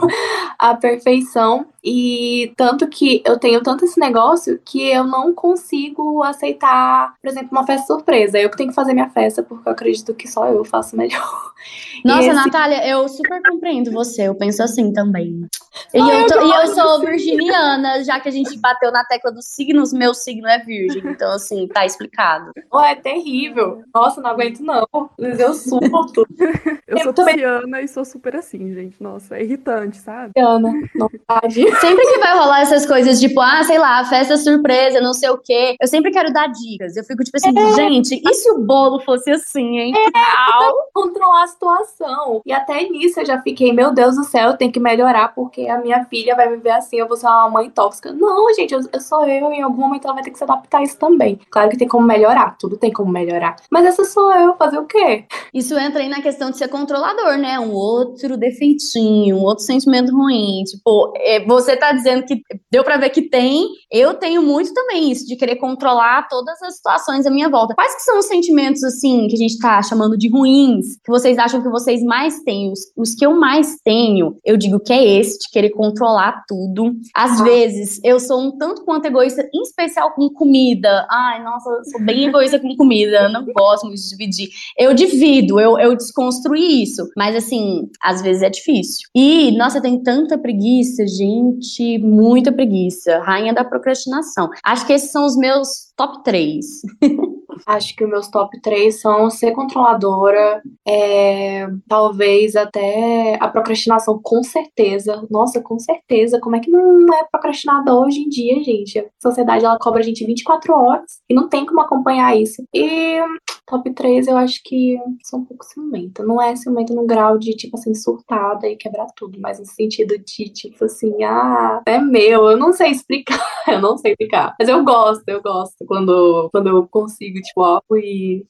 [0.58, 1.68] a perfeição.
[1.84, 7.50] E tanto que eu tenho tanto esse negócio que eu não consigo aceitar, por exemplo,
[7.52, 8.40] uma festa surpresa.
[8.40, 11.52] Eu que tenho que fazer minha festa, porque eu acredito que só eu faço melhor.
[12.06, 12.34] Nossa, esse...
[12.34, 14.24] Natália, eu super compreendo você.
[14.24, 15.46] Eu penso assim também.
[15.94, 19.46] E eu, tô, e eu sou virginiana, já que a gente bateu na tecla dos
[19.46, 21.04] signos, meu signo é virgem.
[21.06, 22.52] Então, assim, tá explicado.
[22.72, 23.84] Oh, é terrível.
[23.94, 24.88] Nossa, não aguento, não.
[25.18, 26.26] Eu surto.
[26.88, 29.02] eu sou Tiana e sou super assim, gente.
[29.02, 30.34] Nossa, é irritante, sabe?
[30.36, 31.66] Tiana, não pode.
[31.80, 35.38] Sempre que vai rolar essas coisas, tipo, ah, sei lá, festa surpresa, não sei o
[35.38, 36.96] quê, eu sempre quero dar dicas.
[36.96, 37.74] Eu fico tipo assim, é.
[37.74, 39.94] gente, e se o bolo fosse assim, hein?
[39.96, 42.42] É, controlar a situação.
[42.46, 45.68] E até nisso eu já fiquei, meu Deus do céu, eu tenho que melhorar, porque
[45.68, 48.12] a minha filha vai me ver assim, eu vou ser uma mãe tóxica.
[48.12, 50.80] Não, gente, eu, eu sou eu, em algum momento ela vai ter que se adaptar
[50.80, 51.40] a isso também.
[51.50, 53.56] Claro que tem como melhorar, tudo tem como melhorar.
[53.70, 55.26] Mas essa sou eu, fazer o quê?
[55.54, 57.60] Isso entra aí na questão de ser controlador, né?
[57.60, 60.64] Um outro defeitinho, um outro sentimento ruim.
[60.64, 63.68] Tipo, é, você tá dizendo que deu para ver que tem.
[63.92, 67.76] Eu tenho muito também isso, de querer controlar todas as situações à minha volta.
[67.76, 71.38] Quais que são os sentimentos, assim, que a gente tá chamando de ruins, que vocês
[71.38, 72.72] acham que vocês mais têm?
[72.72, 76.94] Os, os que eu mais tenho, eu digo que é esse, de querer controlar tudo.
[77.16, 77.44] Às ah.
[77.44, 81.06] vezes, eu sou um tanto quanto egoísta, em especial com comida.
[81.10, 84.50] Ai, nossa, eu sou bem egoísta com comida, não gosto muito de dividir.
[84.78, 87.08] Eu divido, eu, eu desconstruí isso.
[87.16, 89.08] Mas, assim, às vezes é difícil.
[89.16, 91.53] E, nossa, tem tanta preguiça, gente,
[92.00, 93.20] muita preguiça.
[93.20, 94.50] Rainha da procrastinação.
[94.64, 96.66] Acho que esses são os meus top 3.
[97.66, 104.44] Acho que os meus top 3 são ser controladora, é, talvez até a procrastinação, com
[104.44, 105.26] certeza.
[105.30, 106.40] Nossa, com certeza.
[106.40, 109.00] Como é que não é procrastinador hoje em dia, gente?
[109.00, 112.64] A sociedade ela cobra a gente 24 horas e não tem como acompanhar isso.
[112.74, 113.20] E
[113.68, 116.24] top 3 eu acho que sou um pouco ciumenta.
[116.24, 120.18] Não é ciumenta no grau de, tipo assim, surtada e quebrar tudo, mas no sentido
[120.18, 124.56] de, tipo assim, ah, é meu, eu não sei explicar, eu não sei explicar.
[124.60, 128.48] Mas eu gosto, eu gosto quando, quando eu consigo tipo, algo e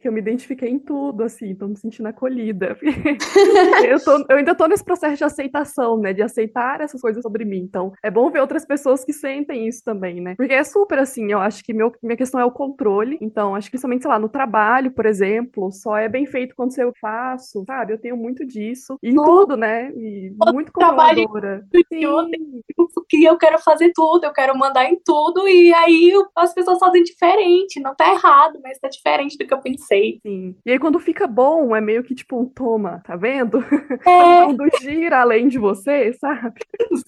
[0.00, 2.76] que eu me identifiquei em tudo, assim, tô me sentindo acolhida.
[3.86, 6.12] eu, tô, eu ainda tô nesse processo de aceitação, né?
[6.12, 7.58] De aceitar essas coisas sobre mim.
[7.58, 10.34] Então, é bom ver outras pessoas que sentem isso também, né?
[10.36, 13.18] Porque é super assim, eu acho que meu, minha questão é o controle.
[13.20, 16.76] Então, acho que principalmente, sei lá, no trabalho, por exemplo, só é bem feito quando
[16.78, 17.92] eu faço, sabe?
[17.92, 18.98] Eu tenho muito disso.
[19.02, 19.90] E tudo, né?
[19.92, 21.64] E muito controladora.
[23.08, 27.02] Que eu quero fazer tudo, eu quero mandar em tudo, e aí as pessoas fazem
[27.02, 27.80] diferente.
[27.80, 30.20] Não tá errado, mas tá diferente do que eu pensei.
[30.22, 30.54] Sim.
[30.64, 33.58] E aí, quando fica bom, é meio que tipo um toma, tá vendo?
[33.58, 34.00] É.
[34.04, 36.60] Quando gira além de você, sabe?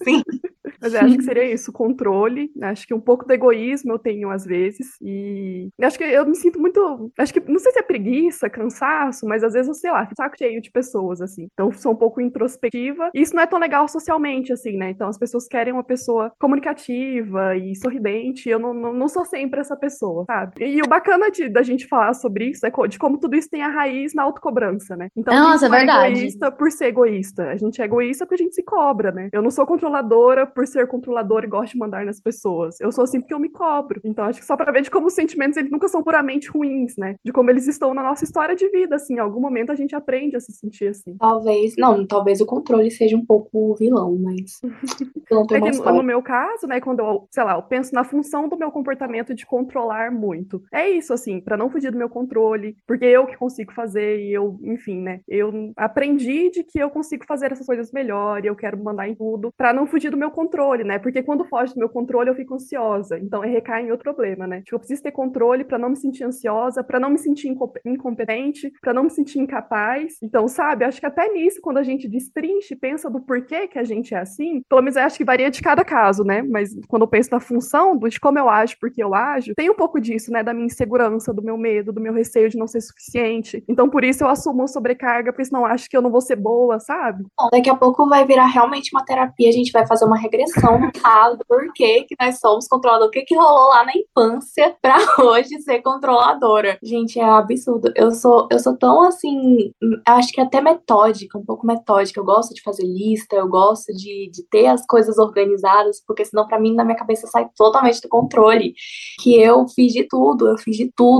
[0.03, 0.21] Sim.
[0.81, 2.51] Mas acho que seria isso, controle.
[2.61, 4.97] Acho que um pouco de egoísmo eu tenho às vezes.
[5.01, 7.11] E acho que eu me sinto muito.
[7.17, 10.37] Acho que não sei se é preguiça, cansaço, mas às vezes eu sei lá, saco
[10.37, 11.47] cheio de pessoas, assim.
[11.53, 13.11] Então sou um pouco introspectiva.
[13.13, 14.89] E isso não é tão legal socialmente, assim, né?
[14.89, 18.49] Então as pessoas querem uma pessoa comunicativa e sorridente.
[18.49, 20.65] Eu não, não, não sou sempre essa pessoa pessoa, sabe?
[20.65, 23.61] E o bacana de, da gente falar sobre isso é de como tudo isso tem
[23.61, 25.07] a raiz na autocobrança, né?
[25.15, 26.15] Então, Nossa, é verdade.
[26.15, 27.49] É egoísta por ser egoísta.
[27.49, 29.29] A gente é egoísta porque a gente se cobra, né?
[29.31, 32.79] Eu não sou controladora por ser controladora e gosto de mandar nas pessoas.
[32.79, 34.01] Eu sou assim porque eu me cobro.
[34.03, 36.97] Então, acho que só pra ver de como os sentimentos eles nunca são puramente ruins,
[36.97, 37.15] né?
[37.23, 39.15] De como eles estão na nossa história de vida, assim.
[39.15, 41.15] Em algum momento a gente aprende a se sentir assim.
[41.17, 44.59] Talvez, não, talvez o controle seja um pouco vilão, mas.
[45.51, 48.57] é que, no meu caso, né, quando eu, sei lá, eu penso na função do
[48.57, 50.63] meu comportamento de controlar muito.
[50.71, 54.33] É isso, assim, para não fugir do meu controle, porque eu que consigo fazer e
[54.33, 58.55] eu, enfim, né, eu aprendi de que eu consigo fazer essas coisas melhor e eu
[58.55, 60.99] quero mandar em tudo para não fugir do meu controle, né?
[60.99, 63.17] Porque quando foge do meu controle eu fico ansiosa.
[63.19, 64.61] Então recai em outro problema, né?
[64.61, 67.53] Tipo, eu preciso ter controle para não me sentir ansiosa, para não me sentir
[67.85, 70.17] incompetente, para não me sentir incapaz.
[70.21, 73.83] Então, sabe, acho que até nisso quando a gente destrinche, pensa do porquê que a
[73.83, 76.41] gente é assim, pelo menos eu acho que varia de cada caso, né?
[76.41, 79.75] Mas quando eu penso na função, de como eu ajo, porque eu ajo, tem um
[79.75, 80.43] pouco disso, né?
[80.43, 83.63] Da minha insegurança, do meu medo, do meu receio de não ser suficiente.
[83.67, 86.79] Então, por isso eu assumo sobrecarga, porque senão acho que eu não vou ser boa,
[86.79, 87.23] sabe?
[87.39, 90.79] Bom, daqui a pouco vai virar realmente uma terapia, a gente vai fazer uma regressão
[90.79, 94.75] no caso, por que que nós somos controladores, o que que rolou lá na infância
[94.81, 96.77] pra hoje ser controladora.
[96.81, 97.91] Gente, é absurdo.
[97.95, 99.71] Eu sou, eu sou tão assim,
[100.07, 102.19] acho que até metódica, um pouco metódica.
[102.19, 106.47] Eu gosto de fazer lista, eu gosto de, de ter as coisas organizadas, porque senão
[106.47, 108.73] para mim na minha cabeça sai totalmente do controle.
[109.21, 111.12] Que eu fiz de tudo, eu fiz de tudo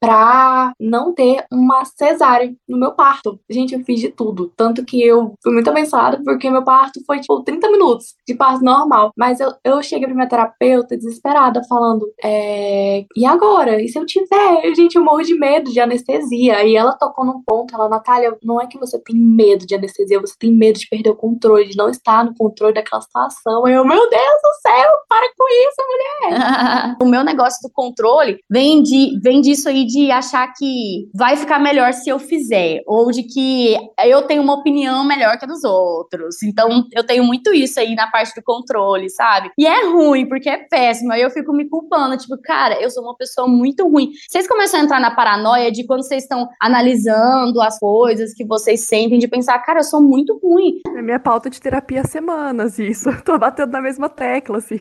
[0.00, 3.38] pra não ter uma cesárea no meu parto.
[3.50, 4.52] Gente, eu fiz de tudo.
[4.56, 8.64] Tanto que eu fui muito abençoada porque meu parto foi tipo 30 minutos de parto
[8.64, 9.12] normal.
[9.16, 13.80] Mas eu, eu cheguei pra minha terapeuta desesperada, falando: é, e agora?
[13.82, 14.74] E se eu tiver?
[14.74, 16.64] Gente, eu morro de medo de anestesia.
[16.64, 20.20] E ela tocou num ponto, ela, Natália, não é que você tem medo de anestesia,
[20.20, 23.66] você tem medo de perder o controle, de não estar no controle daquela situação.
[23.66, 26.96] Eu, meu Deus do céu, para com isso, mulher!
[27.02, 31.58] o meu negócio do controle vem, de, vem disso aí de achar que vai ficar
[31.58, 35.64] melhor se eu fizer, ou de que eu tenho uma opinião melhor que a dos
[35.64, 36.42] outros.
[36.42, 39.50] Então, eu tenho muito isso aí na parte do controle, sabe?
[39.58, 41.12] E é ruim, porque é péssimo.
[41.12, 44.10] Aí eu fico me culpando, tipo, cara, eu sou uma pessoa muito ruim.
[44.28, 48.86] Vocês começam a entrar na paranoia de quando vocês estão analisando as coisas que vocês
[48.86, 50.80] sentem, de pensar, cara, eu sou muito ruim.
[50.96, 53.10] É minha pauta de terapia há semanas, isso.
[53.24, 54.78] Tô batendo na mesma tecla, assim.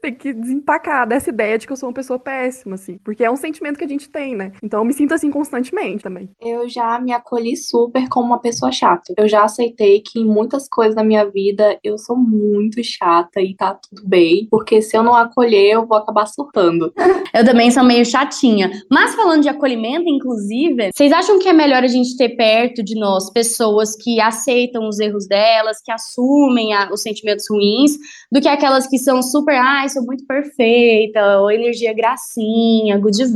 [0.00, 2.98] Tem que desempacar dessa ideia de que eu sou uma pessoa péssima, assim.
[3.04, 4.52] Porque é um sentimento que a gente tem, né?
[4.62, 6.30] Então eu me sinto assim constantemente também.
[6.40, 9.12] Eu já me acolhi super como uma pessoa chata.
[9.16, 13.54] Eu já aceitei que em muitas coisas da minha vida eu sou muito chata e
[13.54, 14.46] tá tudo bem.
[14.50, 16.92] Porque se eu não acolher, eu vou acabar surtando.
[17.34, 18.70] eu também sou meio chatinha.
[18.90, 22.94] Mas falando de acolhimento, inclusive, vocês acham que é melhor a gente ter perto de
[22.94, 27.92] nós pessoas que aceitam os erros delas, que assumem a, os sentimentos ruins,
[28.30, 33.18] do que aquelas que são super, ai, ah, sou muito perfeita, ou energia gracinha, good
[33.18, 33.32] vibes,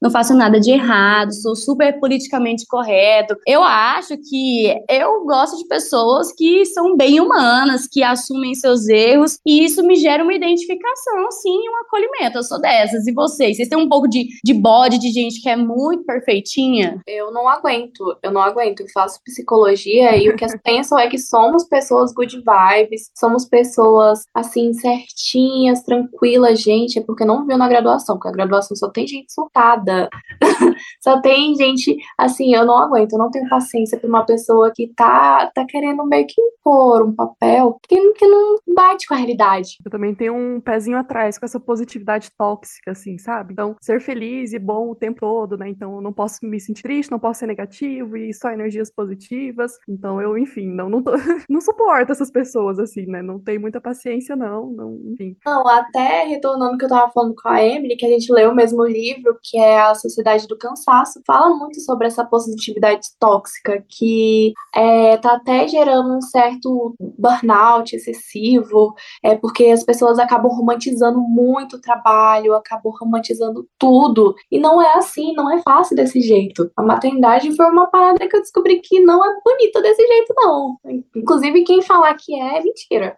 [0.00, 3.36] não faço nada de errado, sou super politicamente correto.
[3.46, 9.38] Eu acho que eu gosto de pessoas que são bem humanas, que assumem seus erros,
[9.46, 12.38] e isso me gera uma identificação, sim, um acolhimento.
[12.38, 13.06] Eu sou dessas.
[13.06, 13.56] E vocês?
[13.56, 17.00] Vocês têm um pouco de, de bode de gente que é muito perfeitinha?
[17.06, 18.80] Eu não aguento, eu não aguento.
[18.80, 23.44] Eu faço psicologia e o que as pensam é que somos pessoas good vibes, somos
[23.44, 26.98] pessoas assim, certinhas, tranquilas, gente.
[26.98, 30.08] É porque não viu na graduação, porque a graduação só tem gente surtada.
[31.00, 34.92] só tem gente, assim, eu não aguento, eu não tenho paciência pra uma pessoa que
[34.94, 39.76] tá, tá querendo meio que impor um papel que, que não bate com a realidade.
[39.84, 43.52] Eu também tenho um pezinho atrás com essa positividade tóxica, assim, sabe?
[43.52, 45.68] Então, ser feliz e bom o tempo todo, né?
[45.68, 49.72] Então, eu não posso me sentir triste, não posso ser negativo e só energias positivas.
[49.88, 51.12] Então, eu, enfim, não, não, tô,
[51.48, 53.22] não suporto essas pessoas, assim, né?
[53.22, 55.36] Não tenho muita paciência, não, não, enfim.
[55.44, 58.54] Não, até retornando que eu tava falando com a Emily, que a gente leu o
[58.54, 64.52] mesmo livro, que é A Sociedade do Cansaço, fala muito sobre essa positividade tóxica, que
[64.74, 71.76] é, tá até gerando um certo burnout excessivo, é porque as pessoas acabam romantizando muito
[71.76, 74.34] o trabalho, acabam romantizando tudo.
[74.50, 76.70] E não é assim, não é fácil desse jeito.
[76.76, 80.76] A maternidade foi uma parada que eu descobri que não é bonita desse jeito, não.
[81.14, 83.16] Inclusive, quem falar que é, é mentira.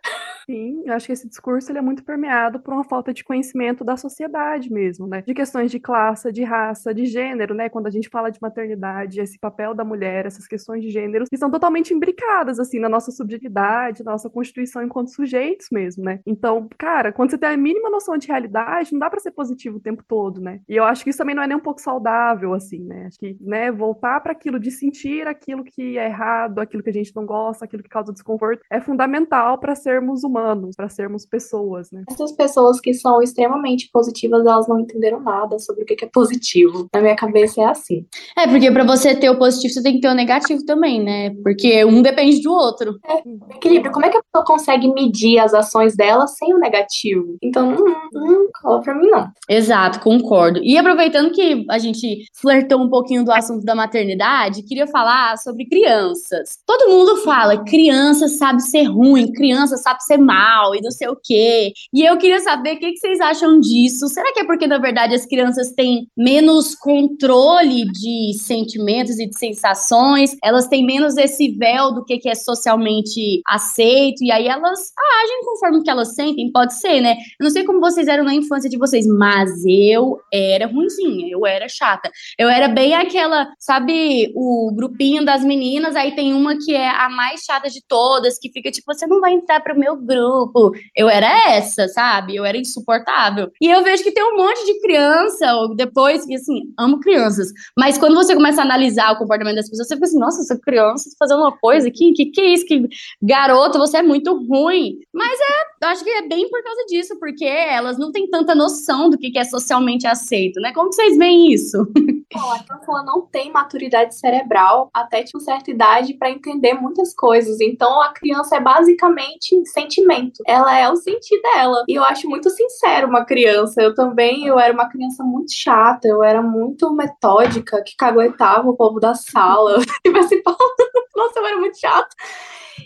[0.50, 3.84] Sim, eu acho que esse discurso ele é muito permeado por uma falta de conhecimento
[3.84, 5.20] da sociedade mesmo, né?
[5.20, 7.68] De questões de classe, de raça, de gênero, né?
[7.68, 11.36] Quando a gente fala de maternidade, esse papel da mulher, essas questões de gênero, que
[11.36, 16.20] são totalmente imbricadas, assim, na nossa subjetividade, na nossa constituição enquanto sujeitos mesmo, né?
[16.26, 19.78] Então, cara, quando você tem a mínima noção de realidade, não dá para ser positivo
[19.78, 20.60] o tempo todo, né?
[20.68, 23.06] E eu acho que isso também não é nem um pouco saudável, assim, né?
[23.06, 26.92] Acho que, né, voltar para aquilo de sentir aquilo que é errado, aquilo que a
[26.92, 31.90] gente não gosta, aquilo que causa desconforto, é fundamental para sermos humanos para sermos pessoas,
[31.90, 32.04] né?
[32.08, 36.88] Essas pessoas que são extremamente positivas, elas não entenderam nada sobre o que é positivo.
[36.94, 38.06] Na minha é assim.
[38.36, 41.30] É, porque para você ter o positivo, você tem que ter o negativo também, né?
[41.42, 42.98] Porque um depende do outro.
[43.06, 43.92] É, equilíbrio.
[43.92, 47.36] Como é que a pessoa consegue medir as ações dela sem o negativo?
[47.42, 49.28] Então, não, não cola pra mim, não.
[49.48, 50.60] Exato, concordo.
[50.62, 55.66] E aproveitando que a gente flertou um pouquinho do assunto da maternidade, queria falar sobre
[55.66, 56.58] crianças.
[56.66, 61.16] Todo mundo fala, criança sabe ser ruim, criança sabe ser mal e não sei o
[61.22, 61.72] quê.
[61.92, 64.08] E eu queria saber o que, que vocês acham disso.
[64.08, 66.74] Será que é porque, na verdade, as crianças têm menos
[67.18, 70.36] controle de sentimentos e de sensações?
[70.42, 75.44] Elas têm menos esse véu do que, que é socialmente aceito, e aí elas agem
[75.44, 77.16] conforme que elas sentem, pode ser, né?
[77.38, 81.44] Eu não sei como vocês eram na infância de vocês, mas eu era ruimzinha, eu
[81.44, 82.10] era chata.
[82.38, 87.08] Eu era bem aquela, sabe, o grupinho das meninas, aí tem uma que é a
[87.08, 90.72] mais chata de todas, que fica tipo, você não vai entrar pro meu grupo.
[90.94, 92.36] Eu era essa, sabe?
[92.36, 93.50] Eu era insuportável.
[93.60, 97.96] E eu vejo que tem um monte de criança, depois, que assim, amo crianças, mas
[97.96, 101.10] quando você começa a analisar o comportamento das pessoas, você fica assim, nossa, essa criança
[101.10, 102.66] tá fazendo uma coisa aqui, que que é isso?
[102.66, 102.86] Que
[103.22, 104.98] garoto, você é muito ruim.
[105.12, 109.08] Mas é, acho que é bem por causa disso, porque elas não têm tanta noção
[109.08, 110.72] do que é socialmente aceito, né?
[110.72, 111.78] Como que vocês veem isso?
[112.34, 117.58] Bom, a criança não tem maturidade cerebral até tipo certa idade para entender muitas coisas.
[117.60, 120.42] Então a criança é basicamente sentimento.
[120.46, 121.84] Ela é o sentir dela.
[121.88, 123.80] E eu acho muito sincero uma criança.
[123.80, 128.76] Eu também, eu era uma criança muito chata, eu era muito metódica, que caguetava o
[128.76, 129.78] povo da sala.
[130.04, 130.42] Tipo assim,
[131.16, 132.14] nossa, eu era muito chata.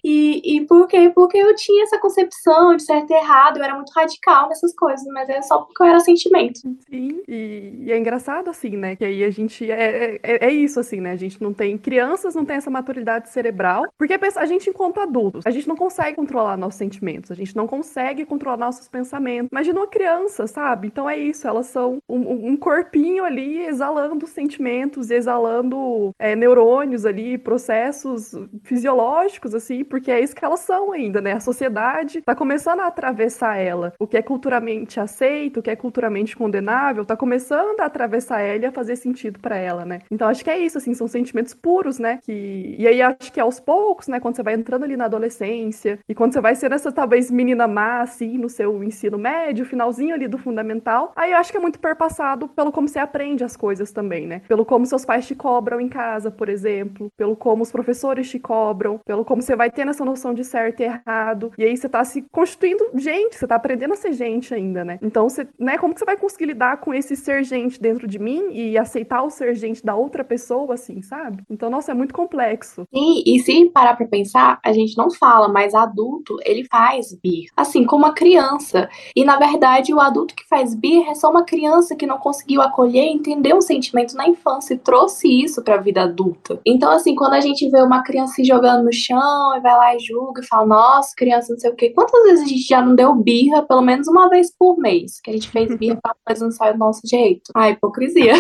[0.05, 1.11] E, e por quê?
[1.15, 5.07] Porque eu tinha essa concepção de certo e errado, eu era muito radical nessas coisas,
[5.13, 6.61] mas é só porque eu era sentimento.
[6.89, 8.97] Sim, e, e é engraçado assim, né?
[8.97, 9.71] Que aí a gente.
[9.71, 11.13] É, é, é, isso, assim, né?
[11.13, 11.77] A gente não tem.
[11.79, 16.17] Crianças não tem essa maturidade cerebral, porque a gente, enquanto adultos, a gente não consegue
[16.17, 19.49] controlar nossos sentimentos, a gente não consegue controlar nossos pensamentos.
[19.51, 20.89] Imagina uma criança, sabe?
[20.89, 27.39] Então é isso, elas são um, um corpinho ali exalando sentimentos, exalando é, neurônios ali,
[27.39, 31.33] processos fisiológicos, assim, porque é isso que elas são ainda, né?
[31.33, 33.93] A sociedade está começando a atravessar ela.
[33.99, 38.65] O que é culturalmente aceito, o que é culturalmente condenável, está começando a atravessar ela
[38.65, 40.01] e a fazer sentido para ela, né?
[40.11, 42.19] Então acho que é isso, assim, são sentimentos puros, né?
[42.23, 42.77] Que...
[42.79, 46.15] E aí acho que aos poucos, né, quando você vai entrando ali na adolescência e
[46.15, 50.29] quando você vai ser essa talvez menina má, assim, no seu ensino médio, finalzinho ali
[50.29, 53.93] do fundamental, aí eu acho que é muito perpassado pelo como você aprende as coisas
[53.93, 54.43] também, né?
[54.49, 58.39] Pelo como seus pais te cobram em casa, por exemplo, pelo como os professores te
[58.39, 61.53] cobram, pelo como você vai tendo essa noção de certo e errado.
[61.57, 64.99] E aí você tá se constituindo gente, você tá aprendendo a ser gente ainda, né?
[65.03, 68.19] Então, você, né, como que você vai conseguir lidar com esse ser gente dentro de
[68.19, 71.43] mim e aceitar o ser gente da outra pessoa, assim, sabe?
[71.51, 72.87] Então, nossa, é muito complexo.
[72.95, 77.47] Sim, e se parar pra pensar, a gente não fala, mas adulto, ele faz bir.
[77.57, 78.89] Assim, como a criança.
[79.15, 82.63] E, na verdade, o adulto que faz bir é só uma criança que não conseguiu
[82.63, 86.61] acolher, entender um sentimento na infância e trouxe isso pra vida adulta.
[86.65, 90.01] Então, assim, quando a gente vê uma criança se jogando no chão vai lá e
[90.01, 91.91] julga e fala, nossa, criança, não sei o quê.
[91.91, 95.21] Quantas vezes a gente já não deu birra, pelo menos uma vez por mês?
[95.21, 97.51] Que a gente fez birra pra coisa não sair do nosso jeito.
[97.55, 98.35] Ah, hipocrisia.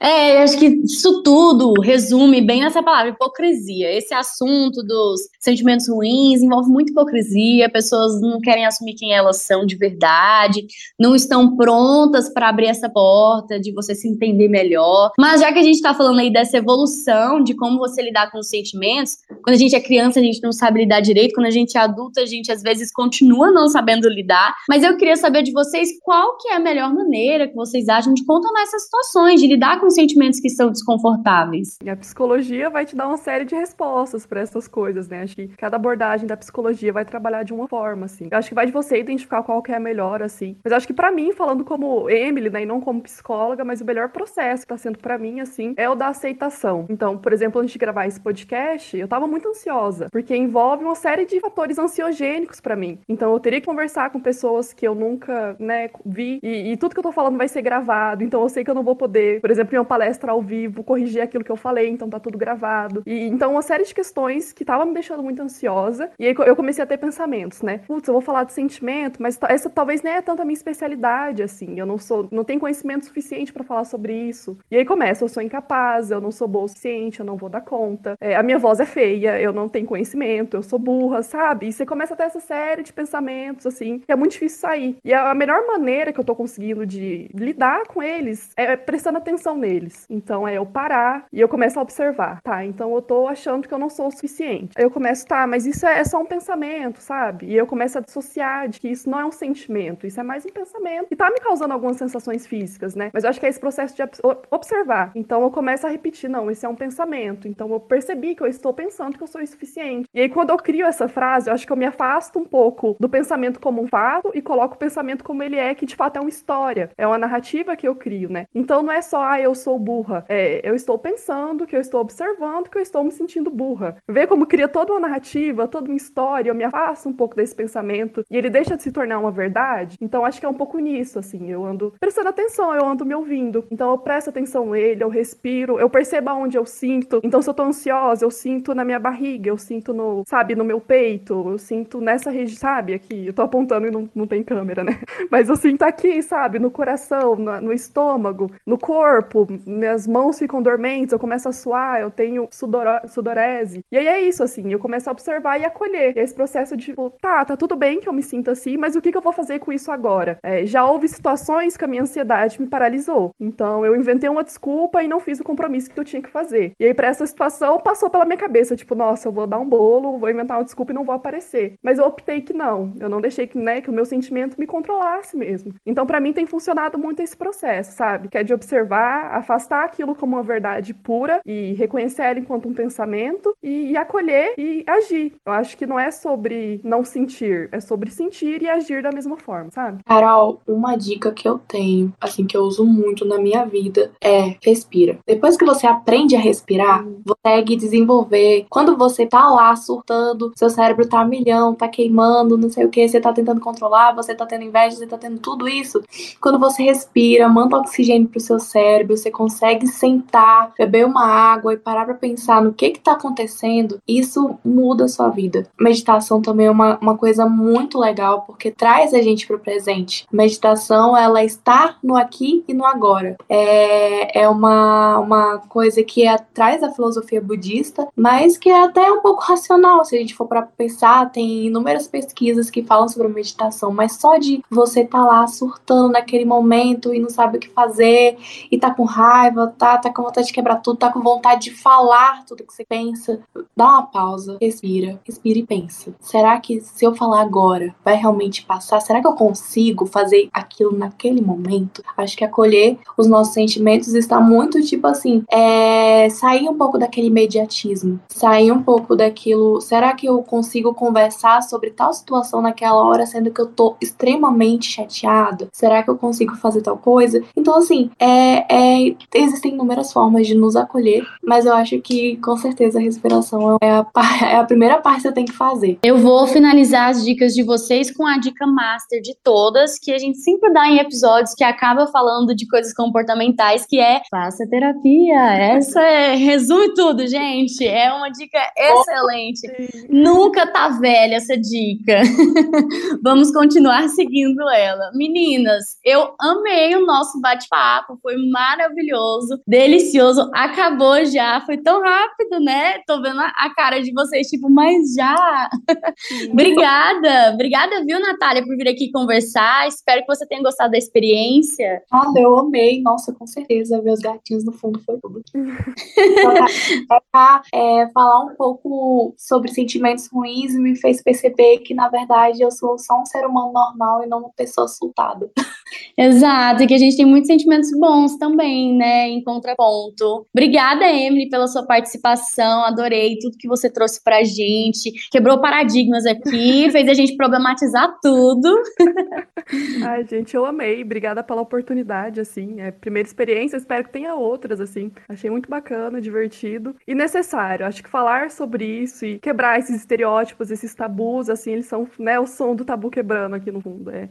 [0.00, 3.92] É, acho que isso tudo resume bem nessa palavra, hipocrisia.
[3.92, 9.66] Esse assunto dos sentimentos ruins envolve muita hipocrisia, pessoas não querem assumir quem elas são
[9.66, 10.66] de verdade,
[10.98, 15.12] não estão prontas para abrir essa porta, de você se entender melhor.
[15.18, 18.38] Mas já que a gente está falando aí dessa evolução, de como você lidar com
[18.38, 21.50] os sentimentos, quando a gente é criança, a gente não sabe lidar direito, quando a
[21.50, 24.54] gente é adulta, a gente às vezes continua não sabendo lidar.
[24.68, 28.14] Mas eu queria saber de vocês qual que é a melhor maneira que vocês acham
[28.14, 31.76] de contornar essas situações, de lidar com sentimentos que são desconfortáveis.
[31.82, 35.22] E a psicologia vai te dar uma série de respostas para essas coisas, né?
[35.22, 38.28] Acho que cada abordagem da psicologia vai trabalhar de uma forma, assim.
[38.30, 40.56] Eu acho que vai de você identificar qual que é a melhor, assim.
[40.64, 43.84] Mas acho que para mim, falando como Emily, né, e não como psicóloga, mas o
[43.84, 46.86] melhor processo que tá sendo para mim, assim, é o da aceitação.
[46.88, 50.94] Então, por exemplo, antes de gravar esse podcast, eu tava muito ansiosa, porque envolve uma
[50.94, 52.98] série de fatores ansiogênicos para mim.
[53.08, 56.94] Então, eu teria que conversar com pessoas que eu nunca, né, vi, e, e tudo
[56.94, 59.40] que eu tô falando vai ser gravado, então eu sei que eu não vou poder,
[59.40, 62.38] por exemplo, em uma palestra ao vivo, corrigir aquilo que eu falei, então tá tudo
[62.38, 63.02] gravado.
[63.06, 66.10] E então uma série de questões que tava me deixando muito ansiosa.
[66.18, 67.80] E aí eu comecei a ter pensamentos, né?
[67.86, 71.42] Putz, eu vou falar de sentimento, mas essa talvez nem é tanto a minha especialidade,
[71.42, 71.78] assim.
[71.78, 74.58] Eu não sou, não tenho conhecimento suficiente para falar sobre isso.
[74.70, 77.48] E aí começa, eu sou incapaz, eu não sou boa o suficiente, eu não vou
[77.48, 78.16] dar conta.
[78.20, 81.68] É, a minha voz é feia, eu não tenho conhecimento merecimento, eu sou burra, sabe?
[81.68, 84.96] E você começa a ter essa série de pensamentos, assim, que é muito difícil sair.
[85.04, 89.56] E a melhor maneira que eu tô conseguindo de lidar com eles é prestando atenção
[89.56, 90.06] neles.
[90.10, 92.64] Então é eu parar e eu começo a observar, tá?
[92.64, 94.72] Então eu tô achando que eu não sou o suficiente.
[94.76, 97.46] Aí eu começo, tá, mas isso é, é só um pensamento, sabe?
[97.46, 100.44] E eu começo a dissociar de que isso não é um sentimento, isso é mais
[100.44, 101.06] um pensamento.
[101.10, 103.10] E tá me causando algumas sensações físicas, né?
[103.12, 104.02] Mas eu acho que é esse processo de
[104.50, 105.12] observar.
[105.14, 107.46] Então eu começo a repetir, não, esse é um pensamento.
[107.46, 110.07] Então eu percebi que eu estou pensando que eu sou insuficiente.
[110.14, 112.96] E aí quando eu crio essa frase, eu acho que eu me afasto um pouco
[112.98, 116.16] do pensamento como um fato e coloco o pensamento como ele é, que de fato
[116.16, 118.46] é uma história, é uma narrativa que eu crio, né?
[118.54, 120.24] Então não é só, ah, eu sou burra.
[120.28, 123.96] É, eu estou pensando, que eu estou observando, que eu estou me sentindo burra.
[124.08, 127.54] Vê como cria toda uma narrativa, toda uma história, eu me afasto um pouco desse
[127.54, 129.96] pensamento e ele deixa de se tornar uma verdade.
[130.00, 133.14] Então acho que é um pouco nisso, assim, eu ando prestando atenção, eu ando me
[133.14, 133.66] ouvindo.
[133.70, 137.20] Então eu presto atenção nele, eu respiro, eu percebo aonde eu sinto.
[137.22, 140.64] Então se eu tô ansiosa, eu sinto na minha barriga, eu sinto no, sabe, no
[140.64, 143.26] meu peito, eu sinto nessa região, sabe, aqui.
[143.26, 145.00] Eu tô apontando e não, não tem câmera, né?
[145.30, 150.62] Mas eu sinto aqui, sabe, no coração, no, no estômago, no corpo, minhas mãos ficam
[150.62, 153.84] dormentes, eu começo a suar, eu tenho sudoro, sudorese.
[153.90, 156.16] E aí é isso, assim, eu começo a observar e acolher.
[156.16, 158.94] E esse processo de, tipo, tá, tá tudo bem que eu me sinto assim, mas
[158.94, 160.38] o que, que eu vou fazer com isso agora?
[160.42, 163.30] É, já houve situações que a minha ansiedade me paralisou.
[163.40, 166.72] Então eu inventei uma desculpa e não fiz o compromisso que eu tinha que fazer.
[166.78, 169.68] E aí, pra essa situação, passou pela minha cabeça, tipo, nossa, eu vou dar um
[169.68, 169.87] bolo,
[170.18, 171.74] vou inventar uma desculpa e não vou aparecer.
[171.82, 172.92] Mas eu optei que não.
[173.00, 175.74] Eu não deixei que, né, que o meu sentimento me controlasse mesmo.
[175.84, 178.28] Então, para mim, tem funcionado muito esse processo, sabe?
[178.28, 182.74] Que é de observar, afastar aquilo como uma verdade pura e reconhecer ela enquanto um
[182.74, 185.34] pensamento e, e acolher e agir.
[185.44, 189.36] Eu acho que não é sobre não sentir, é sobre sentir e agir da mesma
[189.36, 190.02] forma, sabe?
[190.04, 194.56] Carol, uma dica que eu tenho, assim, que eu uso muito na minha vida é
[194.62, 195.18] respira.
[195.26, 197.20] Depois que você aprende a respirar, hum.
[197.24, 198.66] você consegue desenvolver.
[198.68, 202.90] Quando você tá lá surtando, seu cérebro tá a milhão, tá queimando, não sei o
[202.90, 206.02] que, você tá tentando controlar, você tá tendo inveja, você tá tendo tudo isso.
[206.40, 211.76] Quando você respira, manda oxigênio pro seu cérebro, você consegue sentar, beber uma água e
[211.76, 215.66] parar pra pensar no que que tá acontecendo, isso muda a sua vida.
[215.80, 220.26] Meditação também é uma, uma coisa muito legal, porque traz a gente pro presente.
[220.32, 223.36] Meditação, ela está no aqui e no agora.
[223.48, 229.10] É, é uma, uma coisa que é, traz a filosofia budista, mas que é até
[229.10, 229.67] um pouco racional,
[230.04, 234.38] se a gente for para pensar, tem inúmeras pesquisas que falam sobre meditação, mas só
[234.38, 238.38] de você estar tá lá surtando naquele momento e não sabe o que fazer,
[238.70, 241.70] e tá com raiva, tá, tá com vontade de quebrar tudo, tá com vontade de
[241.72, 243.40] falar tudo que você pensa,
[243.76, 246.14] dá uma pausa, respira, respira e pensa.
[246.20, 249.00] Será que se eu falar agora vai realmente passar?
[249.00, 252.02] Será que eu consigo fazer aquilo naquele momento?
[252.16, 257.26] Acho que acolher os nossos sentimentos está muito tipo assim, é, sair um pouco daquele
[257.26, 259.57] imediatismo, sair um pouco daquilo.
[259.80, 264.90] Será que eu consigo conversar sobre tal situação naquela hora, sendo que eu tô extremamente
[264.90, 265.68] chateada?
[265.72, 267.42] Será que eu consigo fazer tal coisa?
[267.56, 272.56] Então, assim, é, é, existem inúmeras formas de nos acolher, mas eu acho que com
[272.56, 274.06] certeza a respiração é a,
[274.50, 275.98] é a primeira parte que você tem que fazer.
[276.02, 280.18] Eu vou finalizar as dicas de vocês com a dica master de todas, que a
[280.18, 285.54] gente sempre dá em episódios que acaba falando de coisas comportamentais, que é faça terapia.
[285.54, 287.86] Essa é, resume tudo, gente.
[287.86, 289.47] É uma dica excelente.
[289.48, 292.22] Oh, Nunca tá velha essa dica.
[293.22, 295.10] Vamos continuar seguindo ela.
[295.14, 300.50] Meninas, eu amei o nosso bate-papo, foi maravilhoso, delicioso.
[300.54, 302.98] Acabou já, foi tão rápido, né?
[303.06, 305.70] Tô vendo a cara de vocês, tipo, mas já.
[306.50, 309.86] obrigada, obrigada, viu, Natália, por vir aqui conversar.
[309.88, 312.02] Espero que você tenha gostado da experiência.
[312.12, 314.00] Ah, eu amei, nossa, com certeza.
[314.00, 315.42] Ver os gatinhos no fundo foi tudo.
[317.38, 322.70] tentar é, falar um pouco sobre sentimentos ruins me fez perceber que, na verdade, eu
[322.70, 325.50] sou só um ser humano normal e não uma pessoa surtada.
[326.16, 330.46] Exato, e que a gente tem muitos sentimentos bons também, né, em contraponto.
[330.52, 336.90] Obrigada, Emily, pela sua participação, adorei tudo que você trouxe pra gente, quebrou paradigmas aqui,
[336.92, 338.82] fez a gente problematizar tudo.
[340.04, 344.80] Ai, gente, eu amei, obrigada pela oportunidade, assim, é primeira experiência, espero que tenha outras,
[344.80, 349.96] assim, achei muito bacana, divertido e necessário, acho que falar sobre isso e quebrar esses
[349.96, 354.10] estereótipos, esses tabus, assim, eles são, né, o som do tabu quebrando aqui no fundo,
[354.10, 354.28] é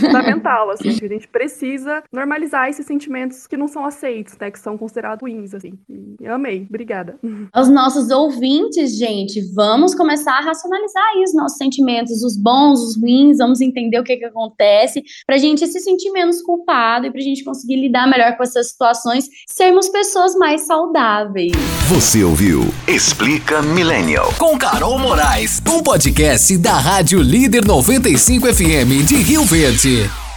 [0.00, 4.50] fundamental, assim, que a gente precisa normalizar esses sentimentos que não são aceitos, né?
[4.50, 5.72] Que são considerados ruins, assim.
[5.88, 6.66] E eu amei.
[6.68, 7.18] Obrigada.
[7.52, 13.00] Aos nossos ouvintes, gente, vamos começar a racionalizar aí os nossos sentimentos, os bons, os
[13.00, 17.20] ruins, vamos entender o que que acontece, pra gente se sentir menos culpado e pra
[17.20, 21.52] gente conseguir lidar melhor com essas situações, sermos pessoas mais saudáveis.
[21.88, 24.29] Você ouviu Explica Millennial.
[24.38, 30.29] Com Carol Moraes, um podcast da Rádio Líder 95 FM de Rio Verde.